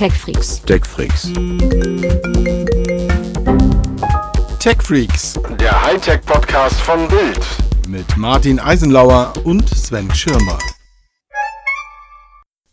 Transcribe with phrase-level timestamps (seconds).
[0.00, 0.62] TechFreaks.
[0.62, 1.30] TechFreaks.
[4.58, 7.46] TechFreaks Der Hightech-Podcast von Bild.
[7.86, 10.56] mit Martin Eisenlauer und Sven Schirmer.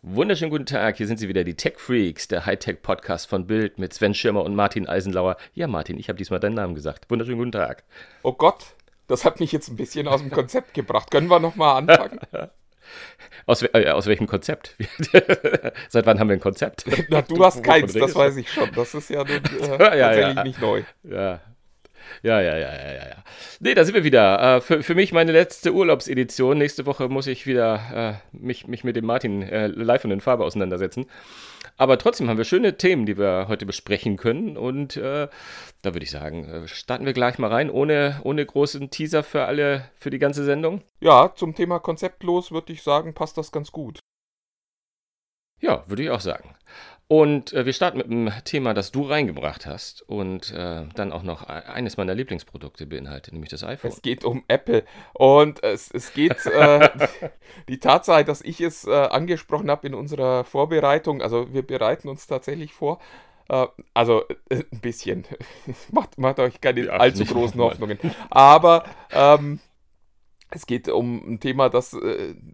[0.03, 3.93] Wunderschönen guten Tag, hier sind sie wieder, die Tech Freaks, der Hightech-Podcast von Bild mit
[3.93, 5.35] Sven Schirmer und Martin Eisenlauer.
[5.53, 7.11] Ja, Martin, ich habe diesmal deinen Namen gesagt.
[7.11, 7.83] Wunderschönen guten Tag.
[8.23, 8.67] Oh Gott,
[9.07, 11.11] das hat mich jetzt ein bisschen aus dem Konzept gebracht.
[11.11, 12.21] Können wir nochmal anfangen?
[13.45, 14.75] Aus, äh, aus welchem Konzept?
[15.89, 16.85] Seit wann haben wir ein Konzept?
[17.09, 18.19] Na, du hast Wovon keins, das du?
[18.19, 18.69] weiß ich schon.
[18.75, 20.43] Das ist ja nun, äh, Ja, ja, tatsächlich ja.
[20.43, 20.83] nicht neu.
[21.03, 21.41] Ja.
[22.23, 23.23] Ja, ja, ja, ja, ja, ja.
[23.59, 24.57] Nee, da sind wir wieder.
[24.57, 26.57] Äh, für, für mich meine letzte Urlaubsedition.
[26.57, 30.21] Nächste Woche muss ich wieder äh, mich, mich mit dem Martin äh, live und in
[30.21, 31.05] Farbe auseinandersetzen.
[31.77, 34.57] Aber trotzdem haben wir schöne Themen, die wir heute besprechen können.
[34.57, 35.27] Und äh,
[35.83, 39.45] da würde ich sagen, äh, starten wir gleich mal rein, ohne, ohne großen Teaser für
[39.45, 40.81] alle, für die ganze Sendung.
[40.99, 43.99] Ja, zum Thema konzeptlos würde ich sagen, passt das ganz gut.
[45.59, 46.56] Ja, würde ich auch sagen.
[47.09, 51.23] Und äh, wir starten mit einem Thema, das du reingebracht hast und äh, dann auch
[51.23, 53.91] noch e- eines meiner Lieblingsprodukte beinhaltet, nämlich das iPhone.
[53.91, 54.83] Es geht um Apple.
[55.13, 56.89] Und es, es geht äh,
[57.69, 61.21] die Tatsache, dass ich es äh, angesprochen habe in unserer Vorbereitung.
[61.21, 62.99] Also wir bereiten uns tatsächlich vor.
[63.47, 65.23] Äh, also äh, ein bisschen.
[65.93, 67.61] macht, macht euch keine Ja, allzu großen.
[67.61, 67.99] Hoffnungen.
[68.29, 69.61] Aber ähm,
[70.49, 71.95] es geht um ein Thema, das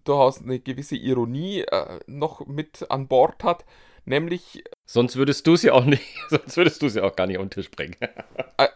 [0.04, 1.64] durchaus eine gewisse Ironie
[2.08, 3.66] noch mit an Bord hat.
[4.06, 7.26] Nämlich Sonst würdest du es ja auch nicht, sonst würdest du es ja auch gar
[7.26, 7.96] nicht auf den Tisch bringen.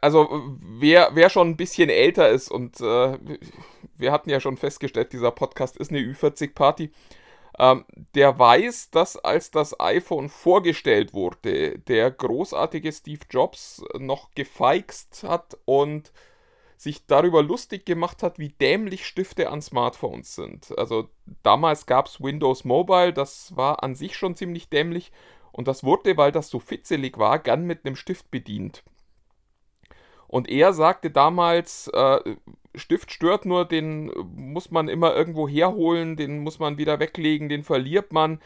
[0.02, 0.28] Also,
[0.60, 3.18] wer, wer schon ein bisschen älter ist und äh,
[3.96, 6.92] wir hatten ja schon festgestellt, dieser Podcast ist eine Ü40-Party,
[7.60, 15.24] ähm, der weiß, dass als das iPhone vorgestellt wurde, der großartige Steve Jobs noch gefeixt
[15.24, 16.12] hat und
[16.78, 20.78] sich darüber lustig gemacht hat, wie dämlich Stifte an Smartphones sind.
[20.78, 21.10] Also
[21.42, 25.12] damals gab es Windows Mobile, das war an sich schon ziemlich dämlich
[25.52, 28.84] und das wurde, weil das so fitzelig war, gern mit einem Stift bedient.
[30.28, 32.36] Und er sagte damals, äh,
[32.76, 37.64] Stift stört nur, den muss man immer irgendwo herholen, den muss man wieder weglegen, den
[37.64, 38.40] verliert man.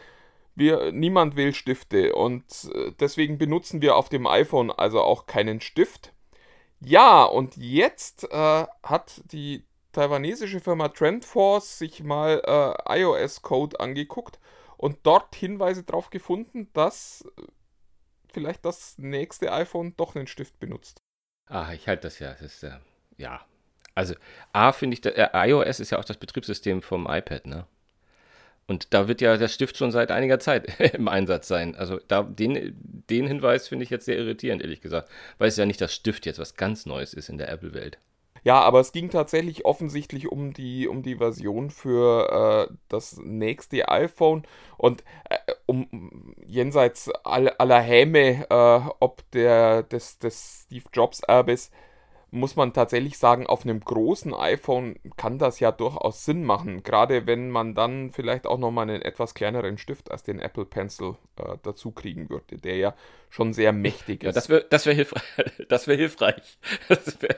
[0.54, 2.44] Wir, niemand will Stifte und
[2.74, 6.12] äh, deswegen benutzen wir auf dem iPhone also auch keinen Stift.
[6.84, 12.42] Ja, und jetzt äh, hat die taiwanesische Firma Trendforce sich mal
[12.88, 14.40] äh, iOS-Code angeguckt
[14.76, 17.42] und dort Hinweise darauf gefunden, dass äh,
[18.32, 20.98] vielleicht das nächste iPhone doch einen Stift benutzt.
[21.46, 22.32] Ah, ich halte das ja.
[22.32, 22.78] Das ist, äh,
[23.16, 23.44] ja.
[23.94, 24.14] Also,
[24.52, 27.66] A, finde ich, da- äh, iOS ist ja auch das Betriebssystem vom iPad, ne?
[28.72, 31.74] Und da wird ja der Stift schon seit einiger Zeit im Einsatz sein.
[31.74, 32.74] Also, da, den,
[33.10, 35.10] den Hinweis finde ich jetzt sehr irritierend, ehrlich gesagt.
[35.36, 37.98] Weil es ja nicht das Stift jetzt was ganz Neues ist in der Apple-Welt.
[38.44, 43.90] Ja, aber es ging tatsächlich offensichtlich um die, um die Version für äh, das nächste
[43.90, 44.44] iPhone
[44.78, 51.70] und äh, um jenseits all, aller Häme, äh, ob der des, des Steve Jobs Erbes,
[52.32, 56.82] muss man tatsächlich sagen, auf einem großen iPhone kann das ja durchaus Sinn machen.
[56.82, 61.16] Gerade wenn man dann vielleicht auch nochmal einen etwas kleineren Stift als den Apple Pencil
[61.36, 62.94] äh, dazu kriegen würde, der ja
[63.28, 64.34] schon sehr mächtig Ja, ist.
[64.36, 65.22] das wäre das wär hilfreich.
[65.68, 66.58] Das hilfreich.
[66.88, 67.36] Das wär,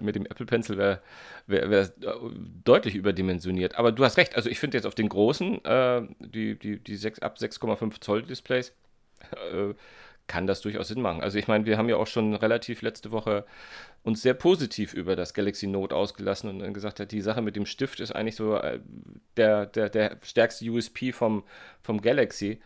[0.00, 1.00] mit dem Apple Pencil wäre
[1.46, 1.92] wär, wär
[2.64, 3.76] deutlich überdimensioniert.
[3.76, 4.36] Aber du hast recht.
[4.36, 8.22] Also ich finde jetzt auf den großen, äh, die, die, die 6, ab 6,5 Zoll
[8.22, 8.72] Displays,
[9.52, 9.74] äh,
[10.30, 11.22] kann das durchaus Sinn machen.
[11.22, 13.44] Also ich meine, wir haben ja auch schon relativ letzte Woche
[14.04, 17.56] uns sehr positiv über das Galaxy Note ausgelassen und dann gesagt hat, die Sache mit
[17.56, 18.78] dem Stift ist eigentlich so äh,
[19.36, 21.42] der, der, der stärkste USP vom,
[21.82, 22.60] vom Galaxy.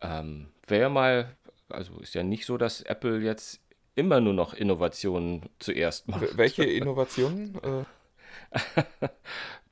[0.00, 1.36] Ähm, Wäre mal,
[1.68, 3.60] also ist ja nicht so, dass Apple jetzt
[3.94, 6.36] immer nur noch Innovationen zuerst macht.
[6.36, 7.60] Welche Innovationen?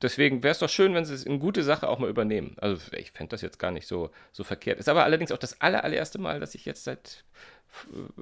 [0.02, 2.56] Deswegen wäre es doch schön, wenn sie es in gute Sache auch mal übernehmen.
[2.58, 4.78] Also ich fände das jetzt gar nicht so, so verkehrt.
[4.78, 7.24] Ist aber allerdings auch das aller, allererste Mal, dass ich jetzt seit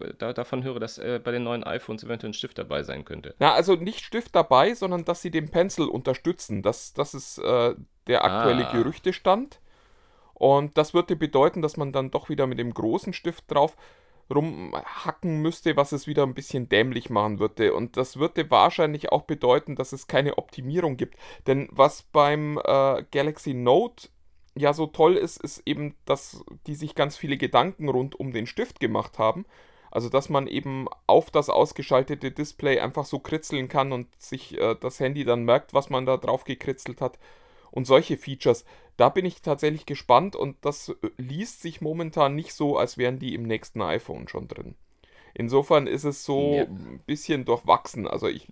[0.00, 3.05] äh, da, davon höre, dass äh, bei den neuen iPhones eventuell ein Stift dabei sein
[3.05, 3.34] könnte.
[3.38, 6.62] Na, also nicht Stift dabei, sondern dass sie den Pencil unterstützen.
[6.62, 7.75] Das, das ist äh,
[8.09, 8.72] der aktuelle Ah.
[8.72, 9.61] Gerüchtestand.
[10.34, 13.76] Und das würde bedeuten, dass man dann doch wieder mit dem großen Stift drauf
[14.34, 17.75] rumhacken müsste, was es wieder ein bisschen dämlich machen würde.
[17.75, 21.16] Und das würde wahrscheinlich auch bedeuten, dass es keine Optimierung gibt.
[21.46, 24.08] Denn was beim äh, Galaxy Note
[24.54, 28.46] ja so toll ist, ist eben, dass die sich ganz viele Gedanken rund um den
[28.46, 29.46] Stift gemacht haben.
[29.90, 34.76] Also, dass man eben auf das ausgeschaltete Display einfach so kritzeln kann und sich äh,
[34.78, 37.19] das Handy dann merkt, was man da drauf gekritzelt hat.
[37.70, 38.65] Und solche Features,
[38.97, 43.19] da bin ich tatsächlich gespannt und das äh, liest sich momentan nicht so, als wären
[43.19, 44.75] die im nächsten iPhone schon drin.
[45.35, 46.65] Insofern ist es so Ja.
[46.65, 48.09] ein bisschen durchwachsen.
[48.09, 48.49] Also ich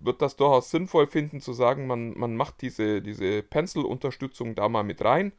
[0.00, 4.84] würde das durchaus sinnvoll finden zu sagen, man, man macht diese, diese Pencil-Unterstützung da mal
[4.84, 5.32] mit rein.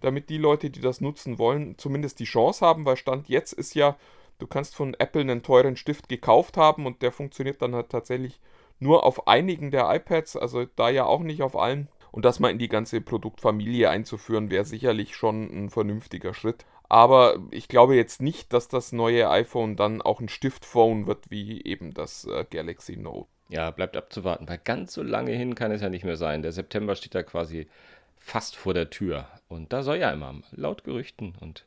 [0.00, 3.74] damit die Leute, die das nutzen wollen, zumindest die Chance haben, weil Stand jetzt ist
[3.74, 3.96] ja,
[4.38, 8.40] du kannst von Apple einen teuren Stift gekauft haben und der funktioniert dann halt tatsächlich
[8.80, 11.88] nur auf einigen der iPads, also da ja auch nicht auf allen.
[12.14, 16.64] Und das mal in die ganze Produktfamilie einzuführen, wäre sicherlich schon ein vernünftiger Schritt.
[16.88, 21.64] Aber ich glaube jetzt nicht, dass das neue iPhone dann auch ein Stiftphone wird, wie
[21.64, 23.28] eben das äh, Galaxy Note.
[23.48, 26.42] Ja, bleibt abzuwarten, weil ganz so lange hin kann es ja nicht mehr sein.
[26.42, 27.66] Der September steht da quasi
[28.16, 29.26] fast vor der Tür.
[29.48, 31.64] Und da soll ja immer, laut Gerüchten und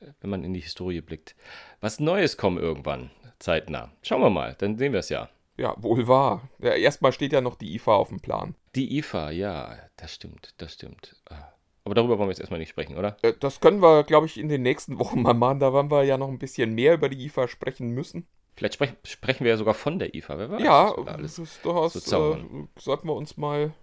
[0.00, 1.36] äh, wenn man in die Historie blickt,
[1.82, 3.92] was Neues kommen irgendwann, zeitnah.
[4.00, 5.28] Schauen wir mal, dann sehen wir es ja.
[5.60, 6.48] Ja, wohl wahr.
[6.58, 8.54] Ja, erstmal steht ja noch die IFA auf dem Plan.
[8.74, 11.16] Die IFA, ja, das stimmt, das stimmt.
[11.28, 11.52] Ah.
[11.84, 13.18] Aber darüber wollen wir jetzt erstmal nicht sprechen, oder?
[13.20, 15.60] Äh, das können wir, glaube ich, in den nächsten Wochen mal machen.
[15.60, 18.26] Da werden wir ja noch ein bisschen mehr über die IFA sprechen müssen.
[18.56, 20.62] Vielleicht sprech, sprechen wir ja sogar von der IFA, wer weiß.
[20.62, 23.74] Ja, das ist durchaus, so äh, sollten wir uns mal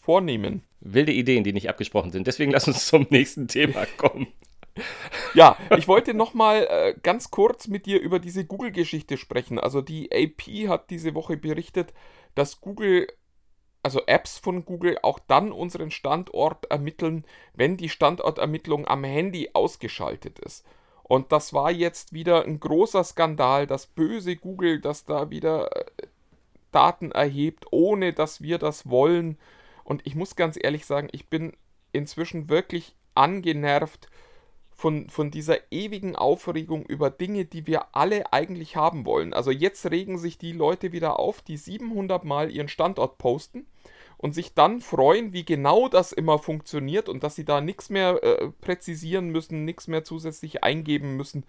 [0.00, 0.62] vornehmen.
[0.80, 2.26] Wilde Ideen, die nicht abgesprochen sind.
[2.26, 4.28] Deswegen lass uns zum nächsten Thema kommen.
[5.34, 9.58] Ja, ich wollte noch mal äh, ganz kurz mit dir über diese Google-Geschichte sprechen.
[9.58, 11.92] Also die AP hat diese Woche berichtet,
[12.34, 13.06] dass Google,
[13.82, 20.38] also Apps von Google, auch dann unseren Standort ermitteln, wenn die Standortermittlung am Handy ausgeschaltet
[20.38, 20.64] ist.
[21.02, 25.84] Und das war jetzt wieder ein großer Skandal, das böse Google, das da wieder äh,
[26.70, 29.38] Daten erhebt, ohne dass wir das wollen.
[29.84, 31.56] Und ich muss ganz ehrlich sagen, ich bin
[31.92, 34.08] inzwischen wirklich angenervt
[34.78, 39.34] von, von dieser ewigen Aufregung über Dinge, die wir alle eigentlich haben wollen.
[39.34, 43.66] Also jetzt regen sich die Leute wieder auf, die 700 Mal ihren Standort posten
[44.18, 48.22] und sich dann freuen, wie genau das immer funktioniert und dass sie da nichts mehr
[48.22, 51.44] äh, präzisieren müssen, nichts mehr zusätzlich eingeben müssen.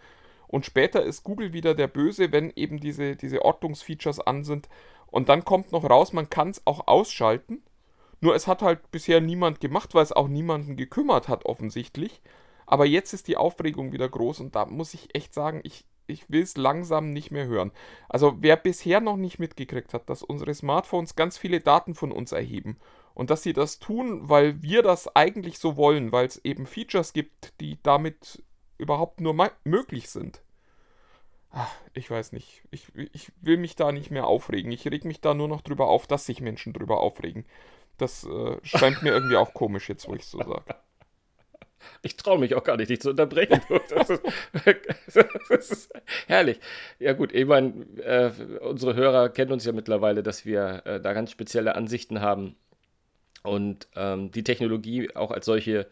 [0.48, 4.70] Und später ist Google wieder der Böse, wenn eben diese, diese Ortungsfeatures an sind.
[5.06, 7.62] Und dann kommt noch raus, man kann es auch ausschalten.
[8.22, 12.24] Nur es hat halt bisher niemand gemacht, weil es auch niemanden gekümmert hat, offensichtlich.
[12.70, 16.30] Aber jetzt ist die Aufregung wieder groß und da muss ich echt sagen, ich, ich
[16.30, 17.72] will es langsam nicht mehr hören.
[18.08, 22.32] Also wer bisher noch nicht mitgekriegt hat, dass unsere Smartphones ganz viele Daten von uns
[22.32, 22.78] erheben
[23.16, 27.12] und dass sie das tun, weil wir das eigentlich so wollen, weil es eben Features
[27.12, 28.44] gibt, die damit
[28.78, 30.44] überhaupt nur möglich sind.
[31.50, 32.62] Ach, ich weiß nicht.
[32.70, 34.72] Ich, ich will mich da nicht mehr aufregen.
[34.72, 37.46] Ich reg mich da nur noch drüber auf, dass sich Menschen drüber aufregen.
[37.98, 40.76] Das äh, scheint mir irgendwie auch komisch jetzt, wo ich so sage.
[42.02, 43.62] Ich traue mich auch gar nicht, dich zu unterbrechen.
[43.90, 44.24] Das ist,
[45.50, 45.94] das ist
[46.28, 46.60] herrlich.
[47.00, 48.32] Ja gut, ich meine, äh,
[48.62, 52.56] unsere Hörer kennen uns ja mittlerweile, dass wir äh, da ganz spezielle Ansichten haben
[53.44, 55.88] und ähm, die Technologie auch als solche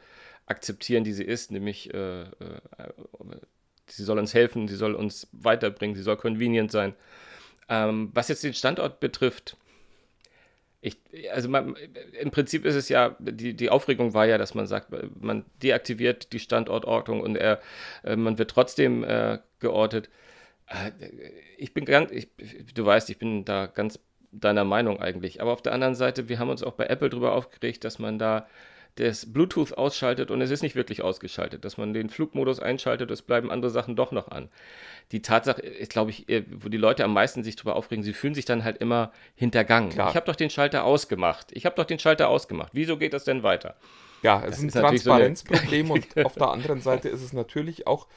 [0.46, 2.28] akzeptieren, die sie ist, nämlich äh, äh
[3.90, 6.94] sie soll uns helfen, sie soll uns weiterbringen, sie soll convenient sein.
[7.70, 9.58] Ähm, was jetzt den Standort betrifft,
[10.88, 11.76] ich, also man,
[12.20, 14.90] im Prinzip ist es ja, die, die Aufregung war ja, dass man sagt,
[15.20, 17.60] man deaktiviert die Standortortung und er,
[18.04, 20.10] äh, man wird trotzdem äh, geortet.
[20.68, 20.92] Äh,
[21.58, 22.30] ich bin ganz, ich,
[22.74, 24.00] du weißt, ich bin da ganz
[24.32, 25.42] deiner Meinung eigentlich.
[25.42, 28.20] Aber auf der anderen Seite, wir haben uns auch bei Apple darüber aufgeregt, dass man
[28.20, 28.48] da
[29.00, 33.22] das Bluetooth ausschaltet und es ist nicht wirklich ausgeschaltet, dass man den Flugmodus einschaltet, es
[33.22, 34.50] bleiben andere Sachen doch noch an.
[35.12, 38.14] Die Tatsache ist, glaube ich, äh, wo die Leute am meisten sich darüber aufregen, sie
[38.14, 39.92] fühlen sich dann halt immer hintergangen.
[39.92, 40.10] Klar.
[40.10, 41.52] Ich habe doch den Schalter ausgemacht.
[41.52, 42.72] Ich habe doch den Schalter ausgemacht.
[42.74, 43.76] Wieso geht das denn weiter?
[44.24, 47.86] Ja, es das ist ein Transparenzproblem so und auf der anderen Seite ist es natürlich
[47.86, 48.08] auch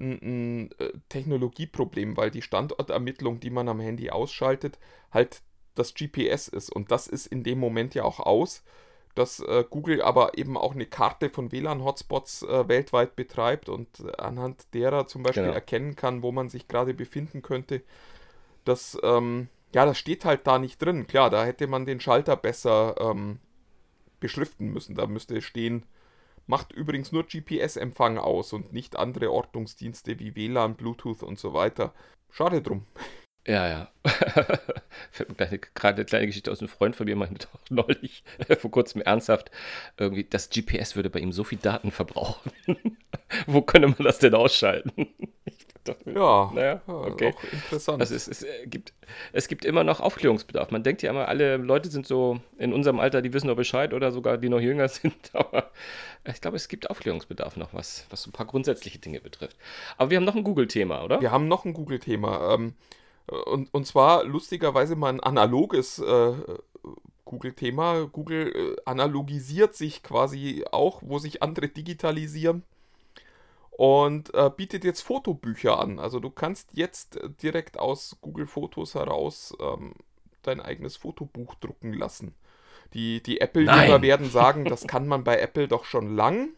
[0.00, 4.78] ein, ein äh, Technologieproblem, weil die Standortermittlung, die man am Handy ausschaltet,
[5.10, 5.42] halt
[5.74, 8.62] das GPS ist und das ist in dem Moment ja auch aus
[9.18, 14.72] dass äh, Google aber eben auch eine Karte von WLAN-Hotspots äh, weltweit betreibt und anhand
[14.74, 15.54] derer zum Beispiel genau.
[15.54, 17.82] erkennen kann, wo man sich gerade befinden könnte.
[18.64, 21.08] Das, ähm, ja, das steht halt da nicht drin.
[21.08, 23.40] Klar, da hätte man den Schalter besser ähm,
[24.20, 24.94] beschriften müssen.
[24.94, 25.84] Da müsste stehen,
[26.46, 31.92] macht übrigens nur GPS-Empfang aus und nicht andere Ortungsdienste wie WLAN, Bluetooth und so weiter.
[32.30, 32.86] Schade drum.
[33.48, 33.88] Ja, ja.
[35.74, 38.22] Gerade eine kleine Geschichte aus einem Freund von mir meinte doch neulich,
[38.58, 39.50] vor kurzem ernsthaft,
[39.96, 42.52] irgendwie, das GPS würde bei ihm so viel Daten verbrauchen.
[43.46, 45.08] Wo könnte man das denn ausschalten?
[45.82, 47.32] Dachte, ja, naja, okay.
[47.34, 48.02] auch interessant.
[48.02, 48.92] Also es, es, äh, gibt,
[49.32, 50.70] es gibt immer noch Aufklärungsbedarf.
[50.70, 53.94] Man denkt ja immer, alle Leute sind so in unserem Alter, die wissen noch Bescheid
[53.94, 55.30] oder sogar die noch jünger sind.
[55.32, 55.70] Aber
[56.26, 59.56] ich glaube, es gibt Aufklärungsbedarf noch, was, was so ein paar grundsätzliche Dinge betrifft.
[59.96, 61.22] Aber wir haben noch ein Google-Thema, oder?
[61.22, 62.54] Wir haben noch ein Google-Thema.
[62.54, 62.74] Ähm,
[63.28, 66.32] und, und zwar lustigerweise mal ein analoges äh,
[67.24, 68.06] Google-Thema.
[68.06, 72.62] Google äh, analogisiert sich quasi auch, wo sich andere digitalisieren
[73.78, 76.00] und äh, bietet jetzt Fotobücher an.
[76.00, 79.92] Also du kannst jetzt direkt aus Google Fotos heraus ähm,
[80.42, 82.34] dein eigenes Fotobuch drucken lassen.
[82.94, 86.48] Die, die Apple-Jünger werden sagen, das kann man bei Apple doch schon lang.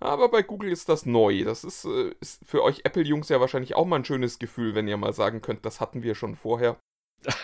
[0.00, 1.44] Aber bei Google ist das neu.
[1.44, 4.88] Das ist, äh, ist für euch Apple-Jungs ja wahrscheinlich auch mal ein schönes Gefühl, wenn
[4.88, 6.76] ihr mal sagen könnt, das hatten wir schon vorher.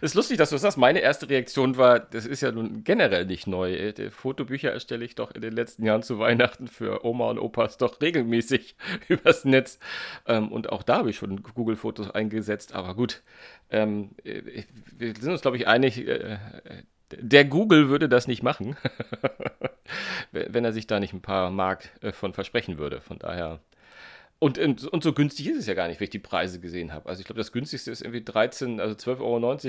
[0.00, 0.78] ist lustig, dass du das sagst.
[0.78, 3.74] Meine erste Reaktion war, das ist ja nun generell nicht neu.
[3.74, 7.76] Äh, Fotobücher erstelle ich doch in den letzten Jahren zu Weihnachten für Oma und Opas
[7.76, 8.76] doch regelmäßig
[9.08, 9.80] übers Netz.
[10.26, 12.72] Ähm, und auch da habe ich schon Google-Fotos eingesetzt.
[12.72, 13.22] Aber gut,
[13.70, 14.62] ähm, äh,
[14.96, 16.06] wir sind uns, glaube ich, einig,
[17.18, 18.76] der Google würde das nicht machen,
[20.32, 23.00] wenn er sich da nicht ein paar Mark äh, von versprechen würde.
[23.00, 23.60] Von daher.
[24.42, 27.08] Und, und, so günstig ist es ja gar nicht, wenn ich die Preise gesehen habe.
[27.08, 29.20] Also ich glaube, das günstigste ist irgendwie 13, also 12,90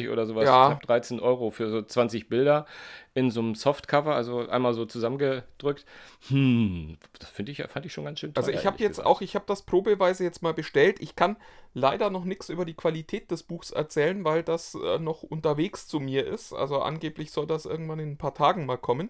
[0.05, 0.45] Euro oder sowas.
[0.45, 0.63] Ja.
[0.63, 2.65] Ich glaube 13 Euro für so 20 Bilder
[3.13, 5.85] in so einem Softcover, also einmal so zusammengedrückt.
[6.29, 8.43] Hm, das finde ich, fand ich schon ganz schön toll.
[8.43, 9.07] Also ich habe jetzt gesagt.
[9.07, 10.99] auch, ich habe das probeweise jetzt mal bestellt.
[11.01, 11.37] Ich kann
[11.75, 15.99] leider noch nichts über die Qualität des Buchs erzählen, weil das äh, noch unterwegs zu
[15.99, 16.51] mir ist.
[16.51, 19.09] Also angeblich soll das irgendwann in ein paar Tagen mal kommen.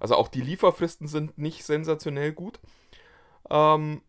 [0.00, 2.60] Also auch die Lieferfristen sind nicht sensationell gut.
[3.48, 4.02] Ähm,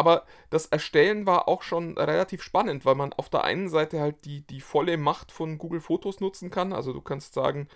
[0.00, 4.24] aber das Erstellen war auch schon relativ spannend, weil man auf der einen Seite halt
[4.24, 6.72] die, die volle Macht von Google Fotos nutzen kann.
[6.72, 7.68] Also du kannst sagen,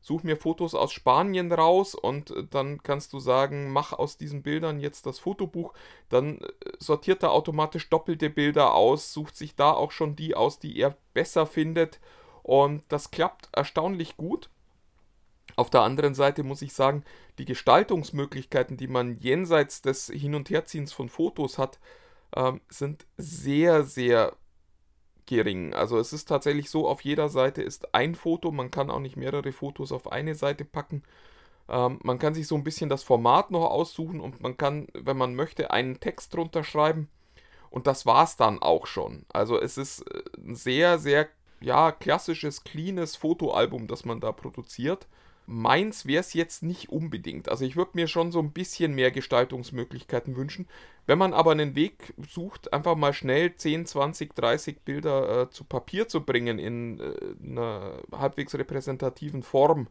[0.00, 4.44] such mir Fotos aus Spanien raus und äh, dann kannst du sagen, mach aus diesen
[4.44, 5.72] Bildern jetzt das Fotobuch.
[6.08, 6.48] Dann äh,
[6.78, 10.96] sortiert er automatisch doppelte Bilder aus, sucht sich da auch schon die aus, die er
[11.14, 11.98] besser findet.
[12.44, 14.50] Und das klappt erstaunlich gut.
[15.56, 17.04] Auf der anderen Seite muss ich sagen,
[17.38, 21.78] die Gestaltungsmöglichkeiten, die man jenseits des Hin- und Herziehens von Fotos hat,
[22.34, 24.36] ähm, sind sehr, sehr
[25.26, 25.74] gering.
[25.74, 29.16] Also es ist tatsächlich so, auf jeder Seite ist ein Foto, man kann auch nicht
[29.16, 31.02] mehrere Fotos auf eine Seite packen.
[31.68, 35.16] Ähm, man kann sich so ein bisschen das Format noch aussuchen und man kann, wenn
[35.16, 37.08] man möchte, einen Text drunter schreiben.
[37.70, 39.24] Und das war es dann auch schon.
[39.32, 41.28] Also es ist äh, ein sehr, sehr
[41.60, 45.06] ja, klassisches, cleanes Fotoalbum, das man da produziert.
[45.54, 47.50] Meins wäre es jetzt nicht unbedingt.
[47.50, 50.66] Also ich würde mir schon so ein bisschen mehr Gestaltungsmöglichkeiten wünschen.
[51.04, 55.64] Wenn man aber einen Weg sucht, einfach mal schnell 10, 20, 30 Bilder äh, zu
[55.64, 57.14] Papier zu bringen in äh,
[57.46, 59.88] einer halbwegs repräsentativen Form,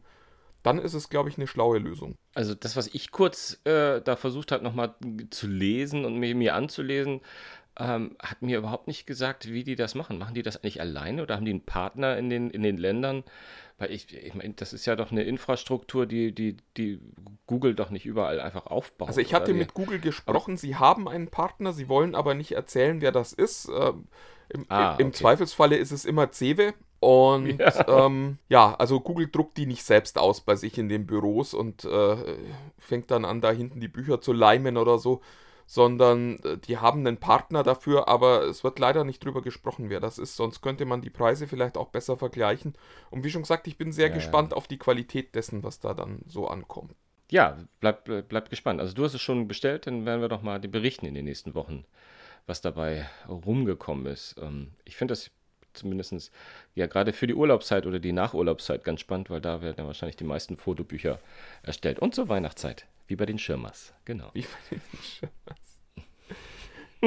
[0.64, 2.16] dann ist es, glaube ich, eine schlaue Lösung.
[2.34, 4.96] Also das, was ich kurz äh, da versucht habe, nochmal
[5.30, 7.20] zu lesen und mir, mir anzulesen,
[7.78, 10.18] ähm, hat mir überhaupt nicht gesagt, wie die das machen.
[10.18, 13.22] Machen die das eigentlich alleine oder haben die einen Partner in den, in den Ländern?
[13.82, 17.00] Weil ich, ich meine, das ist ja doch eine Infrastruktur, die, die, die
[17.48, 19.08] Google doch nicht überall einfach aufbaut.
[19.08, 22.52] Also ich hatte mit Google gesprochen, aber, sie haben einen Partner, sie wollen aber nicht
[22.52, 23.68] erzählen, wer das ist.
[23.76, 24.06] Ähm,
[24.50, 25.16] Im, ah, im okay.
[25.16, 26.74] Zweifelsfalle ist es immer Cewe.
[27.00, 28.06] Und ja.
[28.06, 28.76] Ähm, ja.
[28.76, 32.36] also Google druckt die nicht selbst aus bei sich in den Büros und äh,
[32.78, 35.22] fängt dann an, da hinten die Bücher zu leimen oder so,
[35.66, 40.00] sondern äh, die haben einen Partner dafür, aber es wird leider nicht drüber gesprochen, wer
[40.00, 40.36] das ist.
[40.36, 42.74] Sonst könnte man die Preise vielleicht auch besser vergleichen.
[43.10, 44.56] Und wie schon gesagt, ich bin sehr ja, gespannt ja.
[44.56, 46.94] auf die Qualität dessen, was da dann so ankommt.
[47.30, 48.80] Ja, bleib, bleib gespannt.
[48.80, 51.54] Also du hast es schon bestellt, dann werden wir doch mal berichten in den nächsten
[51.54, 51.84] Wochen,
[52.46, 54.36] was dabei rumgekommen ist.
[54.40, 55.30] Ähm, ich finde das
[55.72, 56.30] zumindest
[56.74, 60.16] ja gerade für die Urlaubszeit oder die Nachurlaubszeit ganz spannend, weil da werden ja wahrscheinlich
[60.16, 61.18] die meisten Fotobücher
[61.62, 61.98] erstellt.
[61.98, 64.30] Und zur Weihnachtszeit, wie bei den Schirmers, genau.
[64.32, 65.62] Wie bei den Schirmers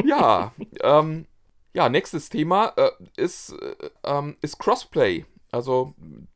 [0.04, 1.26] ja, ähm,
[1.74, 5.26] ja, nächstes Thema äh, ist, äh, ähm, ist Crossplay.
[5.52, 5.96] Also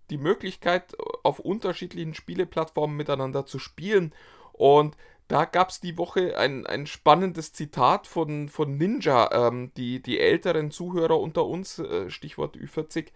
[0.09, 4.13] die Möglichkeit, auf unterschiedlichen Spieleplattformen miteinander zu spielen.
[4.53, 4.97] Und
[5.27, 9.29] da gab es die Woche ein, ein spannendes Zitat von, von Ninja.
[9.31, 13.11] Ähm, die, die älteren Zuhörer unter uns, äh, Stichwort Ü40,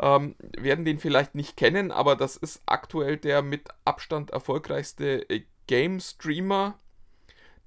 [0.00, 5.42] ähm, werden den vielleicht nicht kennen, aber das ist aktuell der mit Abstand erfolgreichste äh,
[5.68, 6.76] Game-Streamer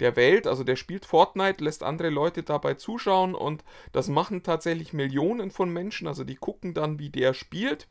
[0.01, 0.48] der Welt.
[0.48, 5.72] Also der spielt Fortnite, lässt andere Leute dabei zuschauen und das machen tatsächlich Millionen von
[5.72, 6.08] Menschen.
[6.08, 7.88] Also die gucken dann, wie der spielt.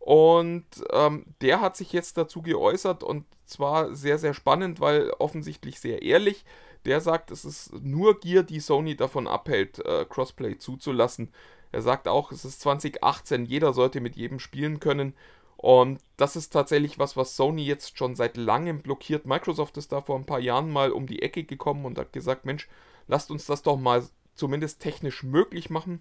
[0.00, 5.78] Und ähm, der hat sich jetzt dazu geäußert und zwar sehr, sehr spannend, weil offensichtlich
[5.78, 6.44] sehr ehrlich.
[6.86, 11.30] Der sagt, es ist nur Gear, die Sony davon abhält, äh, Crossplay zuzulassen.
[11.72, 15.14] Er sagt auch, es ist 2018, jeder sollte mit jedem spielen können.
[15.60, 19.26] Und das ist tatsächlich was, was Sony jetzt schon seit langem blockiert.
[19.26, 22.46] Microsoft ist da vor ein paar Jahren mal um die Ecke gekommen und hat gesagt,
[22.46, 22.66] Mensch,
[23.08, 24.02] lasst uns das doch mal
[24.34, 26.00] zumindest technisch möglich machen,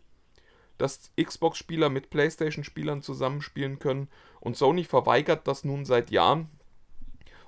[0.77, 4.07] dass Xbox-Spieler mit PlayStation-Spielern zusammenspielen können.
[4.39, 6.49] Und Sony verweigert das nun seit Jahren.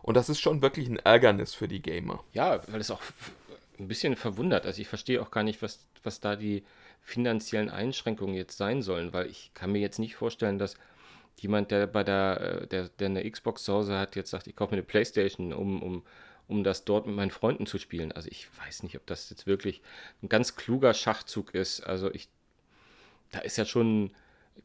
[0.01, 2.21] Und das ist schon wirklich ein Ärgernis für die Gamer.
[2.33, 2.99] Ja, weil es auch
[3.79, 4.65] ein bisschen verwundert.
[4.65, 6.65] Also ich verstehe auch gar nicht, was, was da die
[7.01, 10.75] finanziellen Einschränkungen jetzt sein sollen, weil ich kann mir jetzt nicht vorstellen, dass
[11.39, 14.55] jemand, der bei der, äh, der, der eine Xbox zu Hause hat, jetzt sagt, ich
[14.55, 16.03] kaufe mir eine Playstation, um, um,
[16.47, 18.11] um das dort mit meinen Freunden zu spielen.
[18.11, 19.81] Also ich weiß nicht, ob das jetzt wirklich
[20.21, 21.81] ein ganz kluger Schachzug ist.
[21.81, 22.29] Also ich,
[23.31, 24.11] da ist ja schon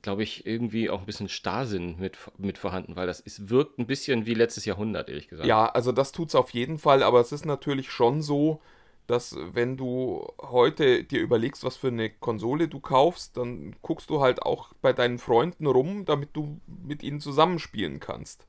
[0.02, 3.86] glaube ich, irgendwie auch ein bisschen Starrsinn mit, mit vorhanden, weil das ist, wirkt ein
[3.86, 5.48] bisschen wie letztes Jahrhundert, ehrlich gesagt.
[5.48, 8.60] Ja, also das tut es auf jeden Fall, aber es ist natürlich schon so,
[9.06, 14.20] dass wenn du heute dir überlegst, was für eine Konsole du kaufst, dann guckst du
[14.20, 18.46] halt auch bei deinen Freunden rum, damit du mit ihnen zusammenspielen kannst.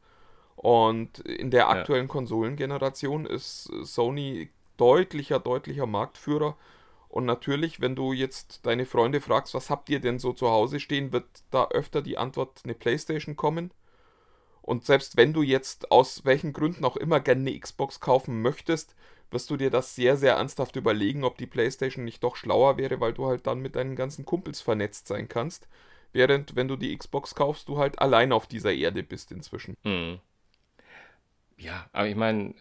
[0.56, 2.12] Und in der aktuellen ja.
[2.12, 6.58] Konsolengeneration ist Sony deutlicher, deutlicher Marktführer.
[7.10, 10.80] Und natürlich, wenn du jetzt deine Freunde fragst, was habt ihr denn so zu Hause
[10.80, 13.72] stehen, wird da öfter die Antwort eine Playstation kommen.
[14.62, 18.96] Und selbst wenn du jetzt aus welchen Gründen auch immer gerne eine Xbox kaufen möchtest,
[19.32, 23.00] wirst du dir das sehr, sehr ernsthaft überlegen, ob die PlayStation nicht doch schlauer wäre,
[23.00, 25.68] weil du halt dann mit deinen ganzen Kumpels vernetzt sein kannst.
[26.14, 29.76] Während, wenn du die Xbox kaufst, du halt allein auf dieser Erde bist inzwischen.
[29.84, 30.20] Mhm.
[31.60, 32.54] Ja, aber ich meine,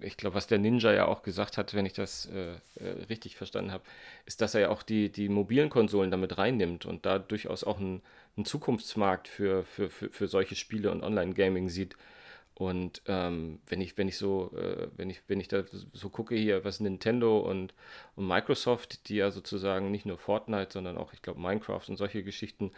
[0.00, 3.36] ich glaube, was der Ninja ja auch gesagt hat, wenn ich das äh, äh, richtig
[3.36, 3.82] verstanden habe,
[4.26, 7.80] ist, dass er ja auch die, die mobilen Konsolen damit reinnimmt und da durchaus auch
[7.80, 8.00] einen,
[8.44, 11.96] Zukunftsmarkt für, für, für, für solche Spiele und Online-Gaming sieht.
[12.54, 16.36] Und ähm, wenn ich, wenn ich so, äh, wenn ich, wenn ich da so gucke
[16.36, 17.74] hier, was Nintendo und,
[18.14, 22.22] und Microsoft, die ja sozusagen nicht nur Fortnite, sondern auch, ich glaube, Minecraft und solche
[22.22, 22.70] Geschichten,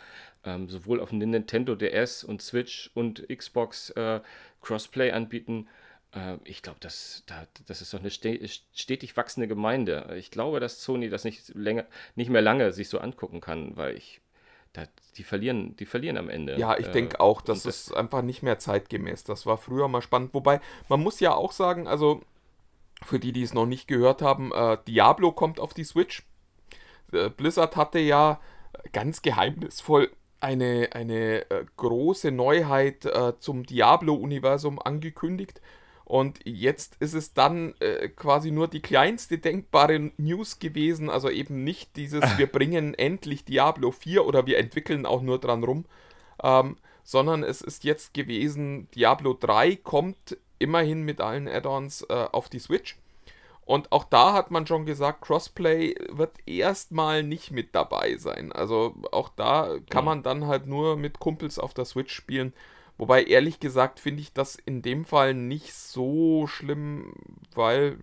[0.44, 4.20] ähm, sowohl auf Nintendo DS und Switch und Xbox äh,
[4.62, 5.68] Crossplay anbieten,
[6.14, 10.14] äh, ich glaube, das, da, das ist doch eine stetig wachsende Gemeinde.
[10.18, 13.96] Ich glaube, dass Sony das nicht länger, nicht mehr lange sich so angucken kann, weil
[13.96, 14.22] ich
[15.16, 16.58] die verlieren, die verlieren am Ende.
[16.58, 19.24] Ja, ich denke äh, auch, das, das ist einfach nicht mehr zeitgemäß.
[19.24, 20.34] Das war früher mal spannend.
[20.34, 22.22] Wobei, man muss ja auch sagen, also
[23.02, 26.24] für die, die es noch nicht gehört haben, äh, Diablo kommt auf die Switch.
[27.12, 28.40] Äh, Blizzard hatte ja
[28.92, 35.60] ganz geheimnisvoll eine, eine äh, große Neuheit äh, zum Diablo-Universum angekündigt.
[36.06, 41.64] Und jetzt ist es dann äh, quasi nur die kleinste denkbare News gewesen, also eben
[41.64, 45.84] nicht dieses, wir bringen endlich Diablo 4 oder wir entwickeln auch nur dran rum,
[46.44, 52.48] ähm, sondern es ist jetzt gewesen, Diablo 3 kommt immerhin mit allen Add-ons äh, auf
[52.48, 52.96] die Switch.
[53.64, 58.52] Und auch da hat man schon gesagt, Crossplay wird erstmal nicht mit dabei sein.
[58.52, 62.52] Also auch da kann man dann halt nur mit Kumpels auf der Switch spielen.
[62.98, 67.12] Wobei, ehrlich gesagt, finde ich das in dem Fall nicht so schlimm,
[67.54, 67.98] weil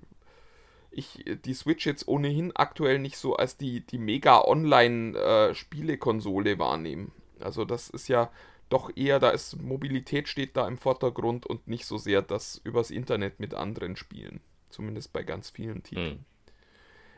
[0.91, 7.09] ich die Switch jetzt ohnehin aktuell nicht so als die, die mega Online-Spielekonsole äh, wahrnehme.
[7.39, 8.31] Also das ist ja
[8.69, 12.91] doch eher, da ist Mobilität steht da im Vordergrund und nicht so sehr das übers
[12.91, 14.41] Internet mit anderen spielen.
[14.69, 16.17] Zumindest bei ganz vielen Titeln.
[16.17, 16.25] Mhm.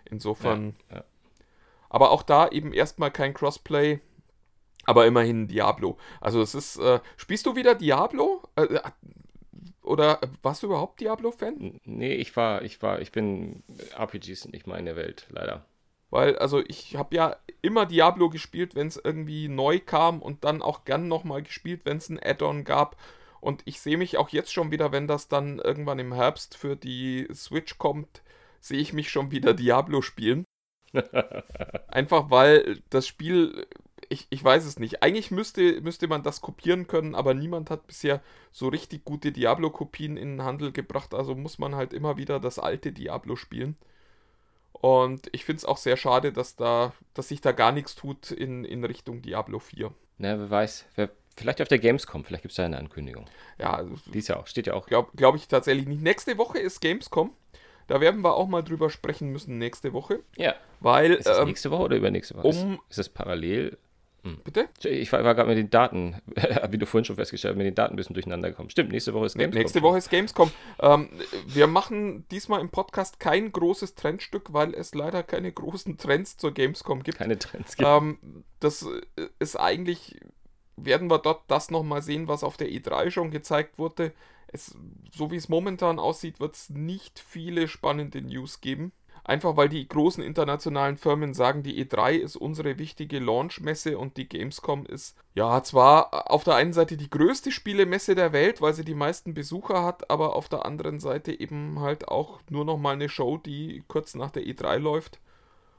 [0.05, 0.75] Insofern.
[0.89, 1.03] Ja, ja.
[1.89, 3.99] Aber auch da eben erstmal kein Crossplay.
[4.85, 5.97] Aber immerhin Diablo.
[6.21, 6.77] Also es ist.
[6.77, 8.43] Äh, spielst du wieder Diablo?
[8.55, 8.81] Äh, äh
[9.81, 11.79] oder warst du überhaupt Diablo-Fan?
[11.83, 13.63] Nee, ich war, ich war, ich bin.
[13.97, 15.65] RPGs sind nicht meine Welt, leider.
[16.09, 20.61] Weil, also ich habe ja immer Diablo gespielt, wenn es irgendwie neu kam und dann
[20.61, 22.95] auch gern nochmal gespielt, wenn es ein Add-on gab.
[23.41, 26.75] Und ich sehe mich auch jetzt schon wieder, wenn das dann irgendwann im Herbst für
[26.75, 28.23] die Switch kommt,
[28.59, 30.45] sehe ich mich schon wieder Diablo spielen.
[31.87, 33.67] Einfach weil das Spiel
[34.09, 35.03] ich, ich weiß es nicht.
[35.03, 40.17] Eigentlich müsste, müsste man das kopieren können, aber niemand hat bisher so richtig gute Diablo-Kopien
[40.17, 41.13] in den Handel gebracht.
[41.13, 43.77] Also muss man halt immer wieder das alte Diablo spielen.
[44.73, 48.31] Und ich finde es auch sehr schade, dass, da, dass sich da gar nichts tut
[48.31, 49.91] in, in Richtung Diablo 4.
[50.17, 50.85] Na, wer weiß.
[50.95, 53.25] Wer, vielleicht auf der Gamescom, vielleicht gibt es da eine Ankündigung.
[53.57, 54.85] Ja, die ist ja auch, steht ja auch.
[54.87, 56.01] Glaube glaub ich tatsächlich nicht.
[56.01, 57.33] Nächste Woche ist Gamescom.
[57.87, 60.21] Da werden wir auch mal drüber sprechen müssen nächste Woche.
[60.37, 60.55] Ja.
[60.79, 61.13] Weil.
[61.13, 62.47] Ist das ähm, nächste Woche oder übernächste Woche?
[62.47, 63.77] Um, ist, ist das parallel?
[64.25, 64.39] Hm.
[64.43, 64.67] Bitte?
[64.83, 66.15] Ich war, gerade mit den Daten,
[66.69, 68.71] wie du vorhin schon festgestellt hast, mit den Daten ein bisschen durcheinander gekommen.
[68.71, 69.59] Stimmt, nächste Woche ist Gamescom.
[69.59, 70.51] Nächste Woche ist Gamescom.
[70.79, 71.09] Ähm,
[71.45, 76.55] wir machen diesmal im Podcast kein großes Trendstück, weil es leider keine großen Trends zur
[76.55, 77.19] Gamescom gibt.
[77.19, 77.87] Keine Trends gibt.
[77.87, 78.83] Ähm, das
[79.37, 80.19] ist eigentlich,
[80.75, 84.11] werden wir dort das nochmal sehen, was auf der E3 schon gezeigt wurde.
[84.47, 84.75] Es,
[85.15, 88.91] so wie es momentan aussieht, wird es nicht viele spannende News geben.
[89.27, 94.29] Einfach weil die großen internationalen Firmen sagen, die E3 ist unsere wichtige Launchmesse und die
[94.29, 98.85] Gamescom ist ja zwar auf der einen Seite die größte Spielemesse der Welt, weil sie
[98.85, 102.93] die meisten Besucher hat, aber auf der anderen Seite eben halt auch nur noch mal
[102.93, 105.19] eine Show, die kurz nach der E3 läuft.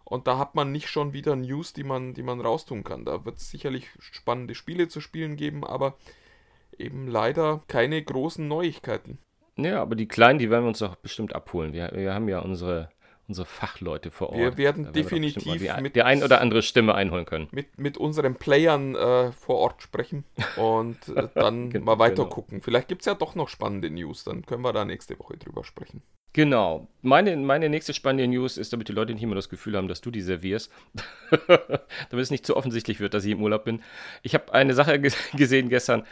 [0.03, 3.05] Und da hat man nicht schon wieder News, die man, die man raustun kann.
[3.05, 5.97] Da wird es sicherlich spannende Spiele zu spielen geben, aber
[6.77, 9.19] eben leider keine großen Neuigkeiten.
[9.57, 11.73] Ja, aber die kleinen, die werden wir uns doch bestimmt abholen.
[11.73, 12.91] Wir, wir haben ja unsere
[13.29, 14.39] unsere Fachleute vor Ort.
[14.39, 17.49] Wir werden wir definitiv die, mit- die ein oder andere Stimme einholen können.
[17.51, 20.25] mit, mit unseren Playern äh, vor Ort sprechen
[20.57, 22.29] und äh, dann Gen- mal weiter genau.
[22.29, 22.62] gucken.
[22.62, 25.65] Vielleicht gibt es ja doch noch spannende News, dann können wir da nächste Woche drüber
[25.65, 26.03] sprechen.
[26.33, 26.87] Genau.
[27.01, 30.03] Meine, meine nächste spannende News ist, damit die Leute nicht immer das Gefühl haben, dass
[30.03, 30.71] du die servierst,
[31.49, 33.83] damit es nicht zu offensichtlich wird, dass ich im Urlaub bin.
[34.23, 36.05] Ich habe eine Sache ge gesehen gestern,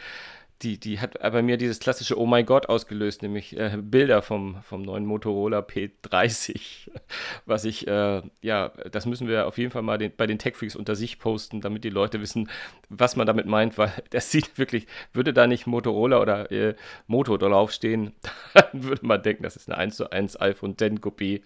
[0.63, 4.63] die, die hat bei mir dieses klassische Oh mein Gott ausgelöst, nämlich äh, Bilder vom,
[4.63, 6.91] vom neuen Motorola P30.
[7.47, 10.77] Was ich, äh, ja, das müssen wir auf jeden Fall mal den, bei den Tech-Freaks
[10.77, 12.49] unter sich posten, damit die Leute wissen,
[12.89, 16.75] was man damit meint, weil das sieht wirklich, würde da nicht Motorola oder äh,
[17.07, 18.13] Moto draufstehen,
[18.55, 21.43] dann würde man denken, das ist eine 1 zu 1 iPhone 10 Kopie.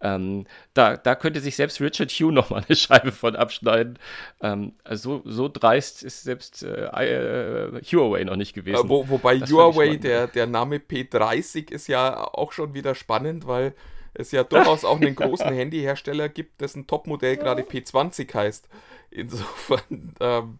[0.00, 3.98] Ähm, da, da könnte sich selbst Richard Hugh nochmal eine Scheibe von abschneiden.
[4.40, 8.86] Ähm, also so, so dreist ist selbst äh, äh, Huawei noch nicht gewesen.
[8.86, 13.46] Äh, wo, wobei Das Huawei, der, der Name P30 ist ja auch schon wieder spannend,
[13.46, 13.74] weil
[14.14, 18.68] es ja durchaus auch einen großen Handyhersteller gibt, dessen Topmodell gerade P20 heißt.
[19.10, 20.58] Insofern, ähm,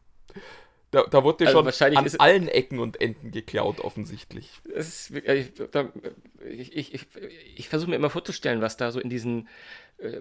[0.91, 4.51] da, da wurde Also schon wahrscheinlich an allen Ecken und Enden geklaut, offensichtlich.
[4.65, 5.13] Ist,
[5.73, 5.91] da-
[6.47, 7.07] ich, ich, ich,
[7.57, 9.49] ich versuche mir immer vorzustellen, was da so in diesen,
[9.99, 10.21] äh,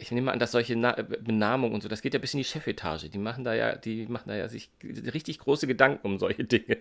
[0.00, 2.44] ich nehme an, dass solche Na Benamungen und so, das geht ja bis in die
[2.44, 3.08] Chefetage.
[3.10, 6.78] Die machen da ja, die machen da ja sich richtig große Gedanken um solche Dinge.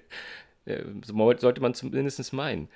[0.65, 2.69] Äh, so sollte man zumindest meinen.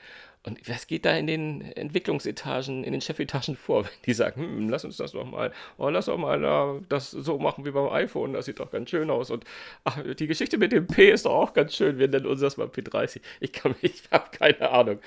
[0.45, 4.69] Und was geht da in den Entwicklungsetagen, in den Chefetagen vor, wenn die sagen, hm,
[4.69, 7.88] lass uns das doch mal, oh, lass doch mal äh, das so machen wie beim
[7.89, 9.32] iPhone, das sieht doch ganz schön aus.
[9.32, 9.45] Und
[9.86, 12.58] ach, die Geschichte mit dem P ist doch auch ganz schön, wir nennen uns das
[12.58, 13.21] mal P30.
[13.39, 14.99] Ich, kann- ich habe keine Ahnung.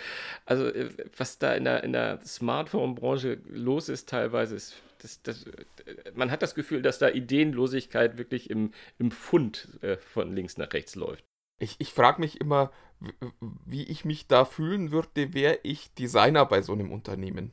[0.47, 4.77] Also, äh, was da in der, in der Smartphone-Branche los ist, teilweise ist.
[5.07, 9.97] Das, das, äh, man hat das Gefühl, dass da Ideenlosigkeit wirklich im, im Fund äh,
[9.99, 11.25] von links nach rechts läuft.
[11.59, 12.73] Ich, ich frage mich immer,
[13.41, 17.53] wie ich mich da fühlen würde, wäre ich Designer bei so einem Unternehmen.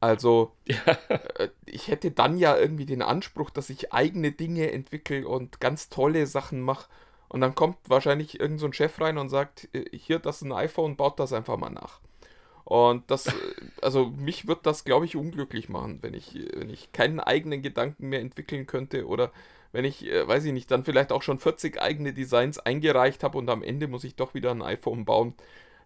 [0.00, 5.60] Also, äh, ich hätte dann ja irgendwie den Anspruch, dass ich eigene Dinge entwickle und
[5.60, 6.88] ganz tolle Sachen mache.
[7.28, 10.42] Und dann kommt wahrscheinlich irgend so ein Chef rein und sagt, äh, hier, das ist
[10.42, 12.00] ein iPhone, baut das einfach mal nach.
[12.64, 13.32] Und das,
[13.82, 18.08] also mich wird das, glaube ich, unglücklich machen, wenn ich, wenn ich keinen eigenen Gedanken
[18.08, 19.32] mehr entwickeln könnte oder
[19.72, 23.38] wenn ich, äh, weiß ich nicht, dann vielleicht auch schon 40 eigene Designs eingereicht habe
[23.38, 25.34] und am Ende muss ich doch wieder ein iPhone bauen.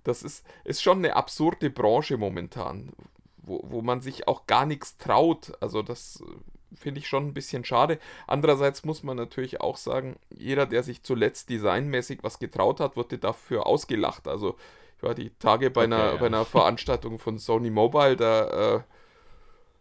[0.04, 2.92] Das ist, ist schon eine absurde Branche momentan,
[3.38, 5.52] wo, wo man sich auch gar nichts traut.
[5.60, 7.98] Also das äh, finde ich schon ein bisschen schade.
[8.26, 13.18] Andererseits muss man natürlich auch sagen, jeder, der sich zuletzt designmäßig was getraut hat, wurde
[13.18, 14.28] dafür ausgelacht.
[14.28, 14.56] Also
[14.96, 16.16] ich war die Tage bei, Okay, einer, ja.
[16.16, 18.80] bei einer Veranstaltung von Sony Mobile, da äh,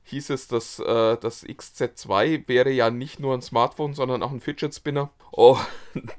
[0.03, 4.41] hieß es, dass äh, das XZ2 wäre ja nicht nur ein Smartphone, sondern auch ein
[4.41, 5.11] Fidget Spinner.
[5.31, 5.57] Oh,
[5.93, 6.13] und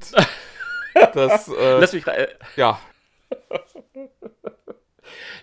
[1.14, 2.26] das, äh, Lass mich rein.
[2.56, 2.80] ja,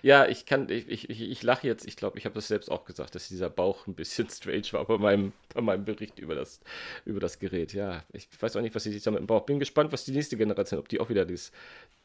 [0.02, 2.84] Ja, ich kann, ich, ich, ich, lache jetzt, ich glaube, ich habe das selbst auch
[2.84, 6.60] gesagt, dass dieser Bauch ein bisschen strange war bei meinem, bei meinem Bericht über das,
[7.06, 7.72] über das Gerät.
[7.72, 9.46] Ja, ich weiß auch nicht, was sie sich damit im Bauch.
[9.46, 11.52] Bin gespannt, was die nächste Generation, ob die auch wieder dieses,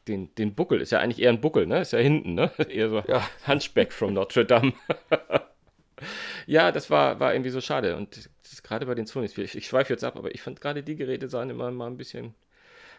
[0.08, 1.80] den, den Buckel, ist ja eigentlich eher ein Buckel, ne?
[1.80, 2.50] Ist ja hinten, ne?
[2.68, 3.28] Eher so Ja.
[3.46, 4.72] Hunchback from Notre Dame.
[6.46, 7.96] ja, das war, war irgendwie so schade.
[7.96, 8.30] Und
[8.62, 11.28] gerade bei den Sonys, ich, ich schweife jetzt ab, aber ich fand gerade die Geräte
[11.28, 12.34] sahen immer mal ein bisschen.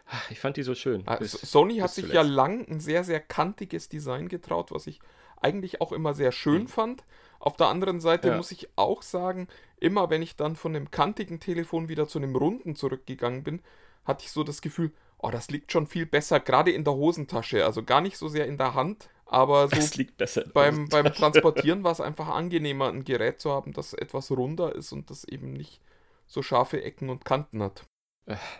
[0.08, 1.04] ach, Ich fand die so schön.
[1.06, 2.16] Ah, Bis- Sony hat bis sich zuletzt.
[2.16, 5.00] ja lang ein sehr, sehr kantiges Design getraut, was ich
[5.42, 7.04] eigentlich auch immer sehr schön fand.
[7.40, 8.32] Auf der anderen Seite Mhm.
[8.34, 8.38] Ja.
[8.38, 12.36] muss ich auch sagen, immer wenn ich dann von einem kantigen Telefon wieder zu einem
[12.36, 13.62] runden zurückgegangen bin,
[14.06, 17.66] hatte ich so das Gefühl, oh, das liegt schon viel besser, gerade in der Hosentasche.
[17.66, 20.46] Also gar nicht so sehr in der Hand, aber so Das liegt besser.
[20.54, 24.92] beim, beim Transportieren war es einfach angenehmer, ein Gerät zu haben, das etwas runder ist
[24.92, 25.82] und das eben nicht
[26.28, 27.86] so scharfe Ecken und Kanten hat.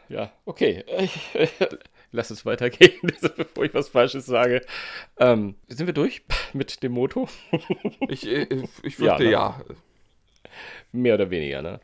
[0.10, 0.84] Ja, okay.
[2.12, 3.00] Lass es weitergehen,
[3.38, 4.66] bevor ich was Falsches sage.
[5.18, 7.30] Ähm, sind wir durch mit dem Moto?
[8.10, 8.48] Ich, äh,
[8.84, 9.32] ich fürchte ne?
[9.32, 9.62] ja.
[10.92, 11.80] Mehr oder weniger, ne?